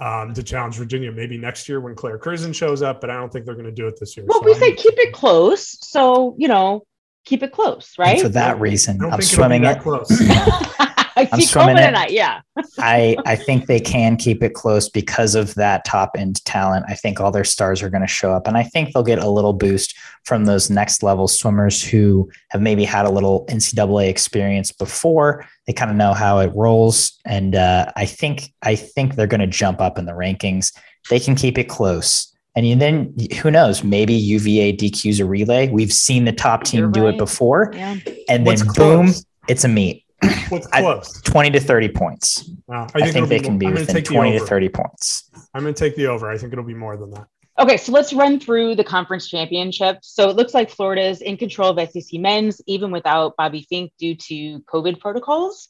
um, 0.00 0.32
to 0.34 0.44
challenge 0.44 0.76
Virginia. 0.76 1.10
Maybe 1.10 1.38
next 1.38 1.68
year 1.68 1.80
when 1.80 1.96
Claire 1.96 2.18
Curzan 2.18 2.52
shows 2.52 2.82
up, 2.82 3.00
but 3.00 3.10
I 3.10 3.14
don't 3.14 3.32
think 3.32 3.46
they're 3.46 3.56
going 3.56 3.66
to 3.66 3.72
do 3.72 3.88
it 3.88 3.98
this 3.98 4.16
year. 4.16 4.26
Well, 4.28 4.38
so 4.38 4.46
we 4.46 4.54
say 4.54 4.74
keep 4.74 4.94
it 4.96 5.12
close. 5.12 5.76
So 5.84 6.36
you 6.38 6.46
know, 6.46 6.84
keep 7.28 7.42
it 7.42 7.52
close, 7.52 7.94
right? 7.98 8.14
And 8.14 8.22
for 8.22 8.28
that 8.30 8.58
reason, 8.58 9.00
I'm 9.04 9.22
swimming 9.22 9.64
it. 9.64 9.80
Close. 9.80 10.10
I'm 11.32 11.40
swimming 11.40 11.76
it. 11.76 11.86
Tonight, 11.86 12.12
yeah. 12.12 12.40
I, 12.78 13.16
I 13.26 13.36
think 13.36 13.66
they 13.66 13.80
can 13.80 14.16
keep 14.16 14.42
it 14.42 14.54
close 14.54 14.88
because 14.88 15.34
of 15.34 15.54
that 15.54 15.84
top 15.84 16.12
end 16.16 16.44
talent. 16.44 16.86
I 16.88 16.94
think 16.94 17.20
all 17.20 17.30
their 17.30 17.44
stars 17.44 17.82
are 17.82 17.90
going 17.90 18.02
to 18.02 18.08
show 18.08 18.32
up. 18.32 18.46
And 18.46 18.56
I 18.56 18.62
think 18.62 18.92
they'll 18.92 19.02
get 19.02 19.18
a 19.18 19.28
little 19.28 19.52
boost 19.52 19.96
from 20.24 20.44
those 20.44 20.70
next 20.70 21.02
level 21.02 21.26
swimmers 21.26 21.82
who 21.82 22.30
have 22.50 22.60
maybe 22.60 22.84
had 22.84 23.04
a 23.04 23.10
little 23.10 23.46
NCAA 23.46 24.08
experience 24.08 24.72
before. 24.72 25.44
They 25.66 25.72
kind 25.72 25.90
of 25.90 25.96
know 25.96 26.14
how 26.14 26.38
it 26.38 26.52
rolls. 26.54 27.18
And 27.26 27.54
uh, 27.54 27.92
I 27.96 28.06
think 28.06 28.52
I 28.62 28.76
think 28.76 29.14
they're 29.14 29.26
going 29.26 29.40
to 29.40 29.46
jump 29.46 29.80
up 29.80 29.98
in 29.98 30.06
the 30.06 30.12
rankings. 30.12 30.72
They 31.10 31.20
can 31.20 31.34
keep 31.34 31.58
it 31.58 31.64
close. 31.64 32.32
And 32.66 32.80
then 32.80 33.14
who 33.40 33.50
knows? 33.50 33.84
Maybe 33.84 34.14
UVA 34.14 34.76
DQs 34.76 35.20
a 35.20 35.24
relay. 35.24 35.68
We've 35.68 35.92
seen 35.92 36.24
the 36.24 36.32
top 36.32 36.64
team 36.64 36.80
You're 36.80 36.90
do 36.90 37.04
right. 37.04 37.14
it 37.14 37.18
before, 37.18 37.72
yeah. 37.74 37.96
and 38.28 38.44
then 38.44 38.44
What's 38.44 38.62
boom, 38.62 39.06
close? 39.06 39.26
it's 39.48 39.64
a 39.64 39.68
meet. 39.68 40.04
What's 40.48 40.66
close? 40.66 41.20
Twenty 41.22 41.50
to 41.50 41.60
thirty 41.60 41.88
points. 41.88 42.50
Wow. 42.66 42.86
I 42.94 43.00
think, 43.00 43.04
I 43.04 43.12
think 43.12 43.28
they 43.28 43.40
can 43.40 43.58
be 43.58 43.66
within 43.70 44.02
twenty 44.02 44.38
to 44.38 44.44
thirty 44.44 44.68
points. 44.68 45.30
I'm 45.54 45.62
going 45.62 45.74
to 45.74 45.78
take 45.78 45.96
the 45.96 46.06
over. 46.06 46.30
I 46.30 46.38
think 46.38 46.52
it'll 46.52 46.64
be 46.64 46.74
more 46.74 46.96
than 46.96 47.10
that. 47.12 47.26
Okay, 47.58 47.76
so 47.76 47.90
let's 47.90 48.12
run 48.12 48.38
through 48.38 48.76
the 48.76 48.84
conference 48.84 49.28
championship. 49.28 49.98
So 50.02 50.30
it 50.30 50.36
looks 50.36 50.54
like 50.54 50.70
Florida 50.70 51.02
is 51.02 51.20
in 51.20 51.36
control 51.36 51.76
of 51.76 51.90
SEC 51.90 52.20
men's, 52.20 52.60
even 52.66 52.92
without 52.92 53.36
Bobby 53.36 53.66
Finke 53.70 53.90
due 53.98 54.14
to 54.14 54.60
COVID 54.60 55.00
protocols. 55.00 55.68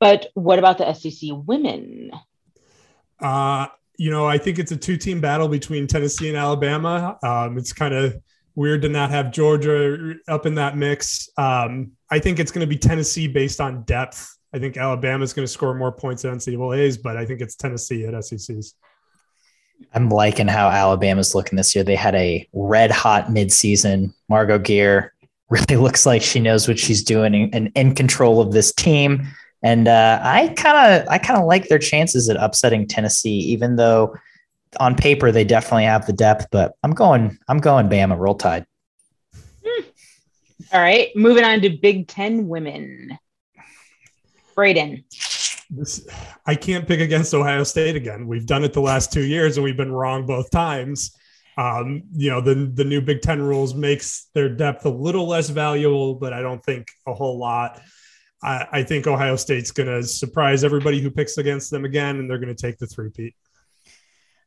But 0.00 0.26
what 0.34 0.58
about 0.58 0.78
the 0.78 0.92
SEC 0.92 1.30
women? 1.32 2.10
Uh, 3.18 3.68
you 4.00 4.10
know, 4.10 4.26
I 4.26 4.38
think 4.38 4.58
it's 4.58 4.72
a 4.72 4.78
two 4.78 4.96
team 4.96 5.20
battle 5.20 5.46
between 5.46 5.86
Tennessee 5.86 6.28
and 6.28 6.36
Alabama. 6.38 7.18
Um, 7.22 7.58
it's 7.58 7.74
kind 7.74 7.92
of 7.92 8.16
weird 8.54 8.80
to 8.80 8.88
not 8.88 9.10
have 9.10 9.30
Georgia 9.30 10.14
up 10.26 10.46
in 10.46 10.54
that 10.54 10.74
mix. 10.74 11.28
Um, 11.36 11.92
I 12.10 12.18
think 12.18 12.38
it's 12.38 12.50
going 12.50 12.62
to 12.62 12.66
be 12.66 12.78
Tennessee 12.78 13.28
based 13.28 13.60
on 13.60 13.82
depth. 13.82 14.38
I 14.54 14.58
think 14.58 14.78
Alabama 14.78 15.22
is 15.22 15.34
going 15.34 15.44
to 15.44 15.52
score 15.52 15.74
more 15.74 15.92
points 15.92 16.22
than 16.22 16.34
NCAA's, 16.34 16.96
but 16.96 17.18
I 17.18 17.26
think 17.26 17.42
it's 17.42 17.56
Tennessee 17.56 18.06
at 18.06 18.24
SEC's. 18.24 18.74
I'm 19.92 20.08
liking 20.08 20.48
how 20.48 20.70
Alabama's 20.70 21.34
looking 21.34 21.56
this 21.56 21.74
year. 21.74 21.84
They 21.84 21.94
had 21.94 22.14
a 22.14 22.48
red 22.54 22.90
hot 22.90 23.26
midseason. 23.26 24.14
Margo 24.30 24.58
Geer 24.58 25.12
really 25.50 25.76
looks 25.82 26.06
like 26.06 26.22
she 26.22 26.40
knows 26.40 26.66
what 26.66 26.78
she's 26.78 27.04
doing 27.04 27.50
and 27.52 27.70
in 27.74 27.94
control 27.94 28.40
of 28.40 28.52
this 28.52 28.72
team. 28.72 29.26
And 29.62 29.88
uh, 29.88 30.20
I 30.22 30.48
kind 30.56 31.02
of 31.02 31.08
I 31.08 31.18
kind 31.18 31.38
of 31.38 31.46
like 31.46 31.68
their 31.68 31.78
chances 31.78 32.28
at 32.28 32.36
upsetting 32.36 32.86
Tennessee, 32.86 33.38
even 33.38 33.76
though 33.76 34.14
on 34.78 34.94
paper 34.94 35.32
they 35.32 35.44
definitely 35.44 35.84
have 35.84 36.06
the 36.06 36.12
depth. 36.12 36.46
But 36.50 36.74
I'm 36.82 36.92
going 36.92 37.38
I'm 37.48 37.58
going 37.58 37.88
Bama 37.88 38.18
roll 38.18 38.34
tide. 38.34 38.64
Hmm. 39.34 39.82
All 40.72 40.80
right, 40.80 41.08
moving 41.14 41.44
on 41.44 41.60
to 41.60 41.70
Big 41.70 42.08
Ten 42.08 42.48
women. 42.48 43.18
Braden. 44.54 45.04
This, 45.70 46.06
I 46.46 46.54
can't 46.54 46.86
pick 46.86 47.00
against 47.00 47.32
Ohio 47.32 47.62
State 47.62 47.96
again. 47.96 48.26
We've 48.26 48.46
done 48.46 48.64
it 48.64 48.72
the 48.72 48.80
last 48.80 49.12
two 49.12 49.22
years, 49.24 49.56
and 49.56 49.64
we've 49.64 49.76
been 49.76 49.92
wrong 49.92 50.26
both 50.26 50.50
times. 50.50 51.16
Um, 51.56 52.02
you 52.12 52.30
know, 52.30 52.40
the 52.40 52.54
the 52.74 52.84
new 52.84 53.00
Big 53.00 53.20
Ten 53.20 53.40
rules 53.40 53.74
makes 53.74 54.28
their 54.34 54.48
depth 54.48 54.84
a 54.86 54.90
little 54.90 55.26
less 55.26 55.50
valuable, 55.50 56.14
but 56.14 56.32
I 56.32 56.40
don't 56.40 56.64
think 56.64 56.88
a 57.06 57.14
whole 57.14 57.38
lot. 57.38 57.80
I, 58.42 58.66
I 58.72 58.82
think 58.82 59.06
Ohio 59.06 59.36
State's 59.36 59.70
going 59.70 59.88
to 59.88 60.02
surprise 60.02 60.64
everybody 60.64 61.00
who 61.00 61.10
picks 61.10 61.38
against 61.38 61.70
them 61.70 61.84
again, 61.84 62.16
and 62.18 62.28
they're 62.28 62.38
going 62.38 62.54
to 62.54 62.60
take 62.60 62.78
the 62.78 62.86
three-peat. 62.86 63.34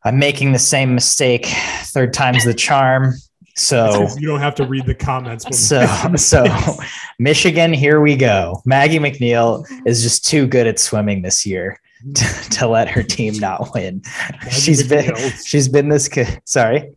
I'm 0.04 0.20
making 0.20 0.52
the 0.52 0.60
same 0.60 0.94
mistake. 0.94 1.46
Third 1.46 2.14
time's 2.14 2.44
the 2.44 2.54
charm. 2.54 3.14
So 3.56 4.08
you 4.18 4.28
don't 4.28 4.40
have 4.40 4.56
to 4.56 4.66
read 4.66 4.86
the 4.86 4.96
comments. 4.96 5.46
So 5.58 5.86
so 6.16 6.46
Michigan, 7.20 7.74
here 7.74 8.02
we 8.02 8.16
go. 8.16 8.62
Maggie 8.66 9.00
MacNeil 9.00 9.66
is 9.86 10.02
just 10.02 10.26
too 10.26 10.48
good 10.48 10.68
at 10.68 10.80
swimming 10.80 11.22
this 11.22 11.46
year 11.46 11.80
mm-hmm. 12.06 12.14
to, 12.14 12.50
to 12.58 12.68
let 12.68 12.90
her 12.90 13.04
team 13.04 13.36
not 13.36 13.74
win. 13.74 14.02
Maggie 14.32 14.50
she's 14.50 14.88
been 14.88 15.16
she's 15.46 15.70
been 15.70 15.90
this 15.90 16.08
good. 16.08 16.42
Sorry. 16.46 16.96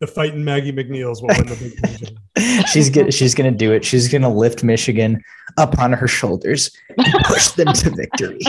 The 0.00 0.06
fighting 0.06 0.44
Maggie 0.44 0.72
MacNeil's 0.72 1.20
will 1.20 1.28
win 1.28 1.46
the 1.46 1.56
big 1.56 1.82
division. 1.82 2.66
She's 2.72 2.88
good. 2.88 3.12
She's 3.12 3.34
gonna 3.34 3.50
do 3.50 3.72
it. 3.72 3.84
She's 3.84 4.08
gonna 4.08 4.32
lift 4.32 4.62
Michigan 4.62 5.22
up 5.56 5.78
on 5.78 5.92
her 5.92 6.06
shoulders 6.06 6.70
and 6.96 7.24
push 7.24 7.48
them 7.50 7.72
to 7.72 7.90
victory. 7.90 8.40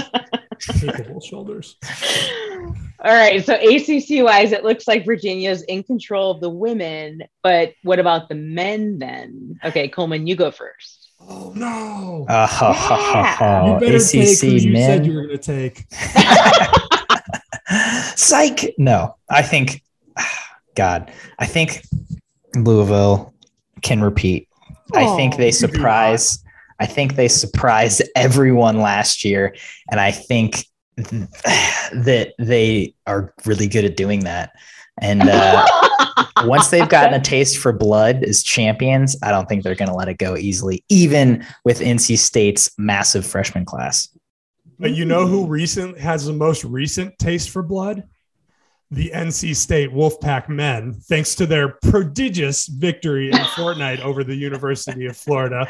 Capable 0.59 1.21
shoulders. 1.21 1.77
All 3.03 3.13
right. 3.13 3.43
So 3.43 3.55
ACC 3.55 4.23
wise, 4.23 4.51
it 4.51 4.63
looks 4.63 4.88
like 4.88 5.05
Virginia's 5.05 5.63
in 5.63 5.83
control 5.83 6.31
of 6.31 6.41
the 6.41 6.49
women, 6.49 7.23
but 7.41 7.73
what 7.83 7.97
about 7.97 8.29
the 8.29 8.35
men 8.35 8.99
then? 8.99 9.59
Okay, 9.63 9.88
Coleman, 9.88 10.27
you 10.27 10.35
go 10.35 10.51
first. 10.51 11.09
Oh 11.21 11.51
no! 11.55 12.25
Uh, 12.29 12.47
ho, 12.47 12.71
ho, 12.71 12.95
ho, 12.95 13.23
ho. 13.23 13.73
you 13.73 13.79
better 13.79 13.99
take 13.99 14.39
who 14.39 14.55
ACC 14.57 14.63
you 14.63 14.75
said 14.75 15.05
you 15.05 15.13
were 15.13 15.27
going 15.27 15.38
to 15.38 15.43
take. 15.43 15.85
Psych. 18.17 18.73
No, 18.77 19.15
I 19.29 19.41
think. 19.41 19.83
God, 20.75 21.12
I 21.39 21.45
think 21.45 21.82
Louisville 22.55 23.34
can 23.82 24.01
repeat. 24.01 24.47
I 24.93 25.15
think 25.15 25.36
Oh. 25.36 25.38
they 25.38 25.51
surprise. 25.51 26.43
I 26.79 26.86
think 26.86 27.15
they 27.15 27.27
surprised 27.27 28.01
everyone 28.15 28.79
last 28.79 29.23
year, 29.25 29.55
and 29.91 29.99
I 29.99 30.12
think 30.12 30.65
th- 30.97 31.27
that 31.93 32.34
they 32.39 32.93
are 33.05 33.34
really 33.45 33.67
good 33.67 33.86
at 33.86 33.97
doing 33.97 34.21
that. 34.21 34.51
And 35.01 35.21
uh, 35.23 35.65
once 36.43 36.69
they've 36.69 36.89
gotten 36.89 37.13
a 37.13 37.23
taste 37.23 37.58
for 37.58 37.71
blood 37.71 38.23
as 38.23 38.43
champions, 38.43 39.15
I 39.23 39.32
don't 39.32 39.47
think 39.47 39.63
they're 39.63 39.75
going 39.75 39.89
to 39.89 39.95
let 39.95 40.10
it 40.10 40.17
go 40.17 40.36
easily, 40.36 40.84
even 40.89 41.45
with 41.63 41.79
NC 41.79 42.17
State's 42.17 42.69
massive 42.77 43.25
freshman 43.25 43.63
class. 43.65 44.10
But 44.77 44.91
you 44.91 45.05
know 45.05 45.25
who 45.27 45.45
recent 45.47 45.97
has 45.99 46.25
the 46.25 46.34
most 46.34 46.63
recent 46.63 47.17
taste 47.19 47.49
for 47.49 47.62
blood? 47.63 48.03
The 48.91 49.12
NC 49.13 49.56
State 49.56 49.91
Wolfpack 49.91 50.49
men, 50.49 50.93
thanks 50.93 51.36
to 51.36 51.45
their 51.45 51.69
prodigious 51.69 52.65
victory 52.65 53.28
in 53.28 53.38
Fortnite 53.56 53.99
over 53.99 54.23
the 54.23 54.36
University 54.36 55.06
of 55.06 55.15
Florida. 55.15 55.69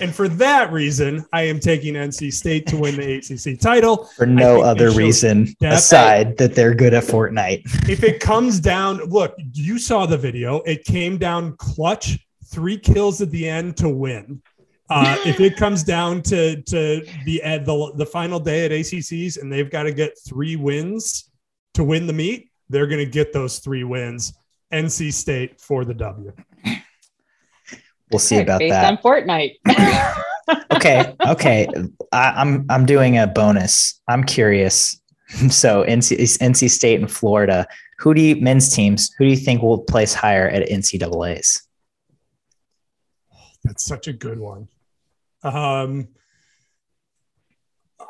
And 0.00 0.14
for 0.14 0.28
that 0.28 0.70
reason, 0.70 1.26
I 1.32 1.42
am 1.42 1.58
taking 1.58 1.94
NC 1.94 2.32
State 2.32 2.66
to 2.68 2.76
win 2.76 2.94
the 2.96 3.14
ACC 3.16 3.58
title. 3.58 4.04
For 4.16 4.24
no 4.24 4.62
other 4.62 4.92
reason 4.92 5.46
depth. 5.58 5.78
aside 5.78 6.36
that 6.36 6.54
they're 6.54 6.74
good 6.74 6.94
at 6.94 7.04
Fortnite. 7.04 7.62
If 7.90 8.04
it 8.04 8.20
comes 8.20 8.60
down, 8.60 8.98
look, 8.98 9.34
you 9.52 9.78
saw 9.78 10.06
the 10.06 10.16
video. 10.16 10.60
It 10.60 10.84
came 10.84 11.18
down 11.18 11.56
clutch, 11.56 12.18
three 12.44 12.78
kills 12.78 13.20
at 13.20 13.30
the 13.30 13.48
end 13.48 13.76
to 13.78 13.88
win. 13.88 14.42
Uh, 14.88 15.16
if 15.26 15.40
it 15.40 15.56
comes 15.62 15.82
down 15.82 16.22
to 16.22 16.62
to 16.62 17.04
the, 17.24 17.42
uh, 17.42 17.58
the 17.58 17.92
the 17.96 18.06
final 18.06 18.38
day 18.38 18.64
at 18.64 18.70
ACCs 18.70 19.40
and 19.40 19.50
they've 19.52 19.70
got 19.70 19.84
to 19.84 19.92
get 19.92 20.16
three 20.24 20.54
wins 20.54 21.30
to 21.74 21.82
win 21.82 22.06
the 22.06 22.12
meet, 22.12 22.49
they're 22.70 22.86
going 22.86 23.04
to 23.04 23.10
get 23.10 23.32
those 23.32 23.58
three 23.58 23.84
wins. 23.84 24.32
NC 24.72 25.12
State 25.12 25.60
for 25.60 25.84
the 25.84 25.94
W. 25.94 26.32
We'll 28.10 28.18
see 28.18 28.38
about 28.38 28.60
Based 28.60 28.72
that. 28.72 28.86
on 28.86 28.96
Fortnite. 28.98 29.56
okay, 30.72 31.14
okay. 31.28 31.68
I, 32.12 32.30
I'm 32.36 32.66
I'm 32.70 32.86
doing 32.86 33.18
a 33.18 33.26
bonus. 33.26 34.00
I'm 34.08 34.24
curious. 34.24 34.96
So 35.48 35.84
NC 35.84 36.38
NC 36.38 36.68
State 36.68 36.98
and 36.98 37.08
Florida. 37.08 37.64
Who 38.00 38.14
do 38.14 38.20
you 38.20 38.34
men's 38.34 38.74
teams? 38.74 39.14
Who 39.16 39.24
do 39.24 39.30
you 39.30 39.36
think 39.36 39.62
will 39.62 39.78
place 39.78 40.12
higher 40.12 40.48
at 40.48 40.68
NCAA's? 40.68 41.68
That's 43.62 43.84
such 43.84 44.08
a 44.08 44.12
good 44.12 44.40
one. 44.40 44.66
Um, 45.44 46.08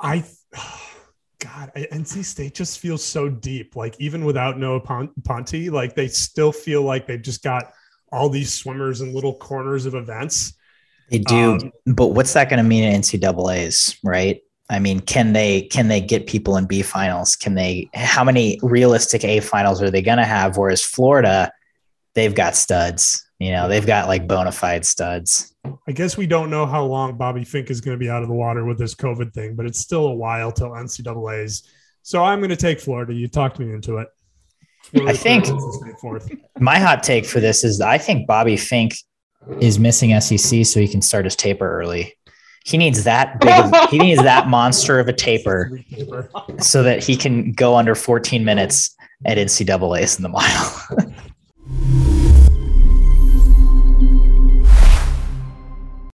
I, 0.00 0.24
God, 1.40 1.72
I- 1.74 1.88
NC 1.90 2.24
State 2.24 2.54
just 2.54 2.78
feels 2.78 3.02
so 3.02 3.28
deep. 3.28 3.74
Like 3.74 3.96
even 3.98 4.24
without 4.24 4.58
Noah 4.58 4.80
Pon- 4.80 5.10
Ponte, 5.24 5.70
like 5.70 5.94
they 5.94 6.08
still 6.08 6.52
feel 6.52 6.82
like 6.82 7.06
they've 7.06 7.20
just 7.20 7.42
got 7.42 7.72
all 8.12 8.28
these 8.28 8.52
swimmers 8.52 9.00
in 9.00 9.12
little 9.14 9.34
corners 9.34 9.86
of 9.86 9.94
events. 9.94 10.54
They 11.10 11.18
do, 11.18 11.52
Um, 11.52 11.72
but 11.86 12.08
what's 12.08 12.34
that 12.34 12.48
going 12.48 12.62
to 12.62 12.68
mean 12.68 12.84
in 12.84 13.00
NCAA's? 13.00 13.96
Right? 14.04 14.42
I 14.68 14.78
mean, 14.78 15.00
can 15.00 15.32
they 15.32 15.62
can 15.62 15.88
they 15.88 16.00
get 16.00 16.28
people 16.28 16.56
in 16.56 16.66
B 16.66 16.82
finals? 16.82 17.34
Can 17.34 17.54
they? 17.54 17.90
How 17.94 18.22
many 18.22 18.60
realistic 18.62 19.24
A 19.24 19.40
finals 19.40 19.82
are 19.82 19.90
they 19.90 20.02
going 20.02 20.18
to 20.18 20.24
have? 20.24 20.56
Whereas 20.56 20.84
Florida, 20.84 21.50
they've 22.14 22.34
got 22.34 22.54
studs. 22.54 23.26
You 23.40 23.50
know, 23.50 23.68
they've 23.68 23.86
got 23.86 24.06
like 24.06 24.28
bona 24.28 24.52
fide 24.52 24.84
studs. 24.86 25.49
I 25.64 25.92
guess 25.92 26.16
we 26.16 26.26
don't 26.26 26.50
know 26.50 26.66
how 26.66 26.84
long 26.84 27.16
Bobby 27.16 27.42
Finke 27.42 27.70
is 27.70 27.80
going 27.80 27.96
to 27.96 27.98
be 27.98 28.08
out 28.08 28.22
of 28.22 28.28
the 28.28 28.34
water 28.34 28.64
with 28.64 28.78
this 28.78 28.94
COVID 28.94 29.32
thing, 29.32 29.56
but 29.56 29.66
it's 29.66 29.80
still 29.80 30.06
a 30.06 30.14
while 30.14 30.52
till 30.52 30.70
NCAA's. 30.70 31.68
So 32.02 32.24
I'm 32.24 32.40
going 32.40 32.50
to 32.50 32.56
take 32.56 32.80
Florida. 32.80 33.12
You 33.12 33.28
talked 33.28 33.58
me 33.58 33.72
into 33.72 33.98
it. 33.98 34.08
Florida 34.82 35.16
think- 35.16 35.46
third, 35.46 35.56
NC 35.56 35.72
State 35.72 35.98
fourth. 36.00 36.30
My 36.58 36.78
hot 36.78 37.02
take 37.02 37.26
for 37.26 37.40
this 37.40 37.64
is 37.64 37.80
I 37.80 37.98
think 37.98 38.26
Bobby 38.26 38.56
Finke 38.56 38.96
is 39.60 39.78
missing 39.78 40.18
SEC 40.20 40.64
so 40.64 40.80
he 40.80 40.88
can 40.88 41.02
start 41.02 41.24
his 41.24 41.36
taper 41.36 41.70
early. 41.70 42.14
He 42.64 42.76
needs 42.76 43.04
that 43.04 43.40
big. 43.40 43.50
Of, 43.50 43.90
he 43.90 43.98
needs 43.98 44.22
that 44.22 44.48
monster 44.48 44.98
of 44.98 45.08
a 45.08 45.12
taper 45.12 45.80
so 46.58 46.82
that 46.82 47.02
he 47.02 47.16
can 47.16 47.52
go 47.52 47.76
under 47.76 47.94
14 47.94 48.44
minutes 48.44 48.94
at 49.24 49.38
NCAA's 49.38 50.16
in 50.16 50.22
the 50.22 50.28
mile. 50.28 51.14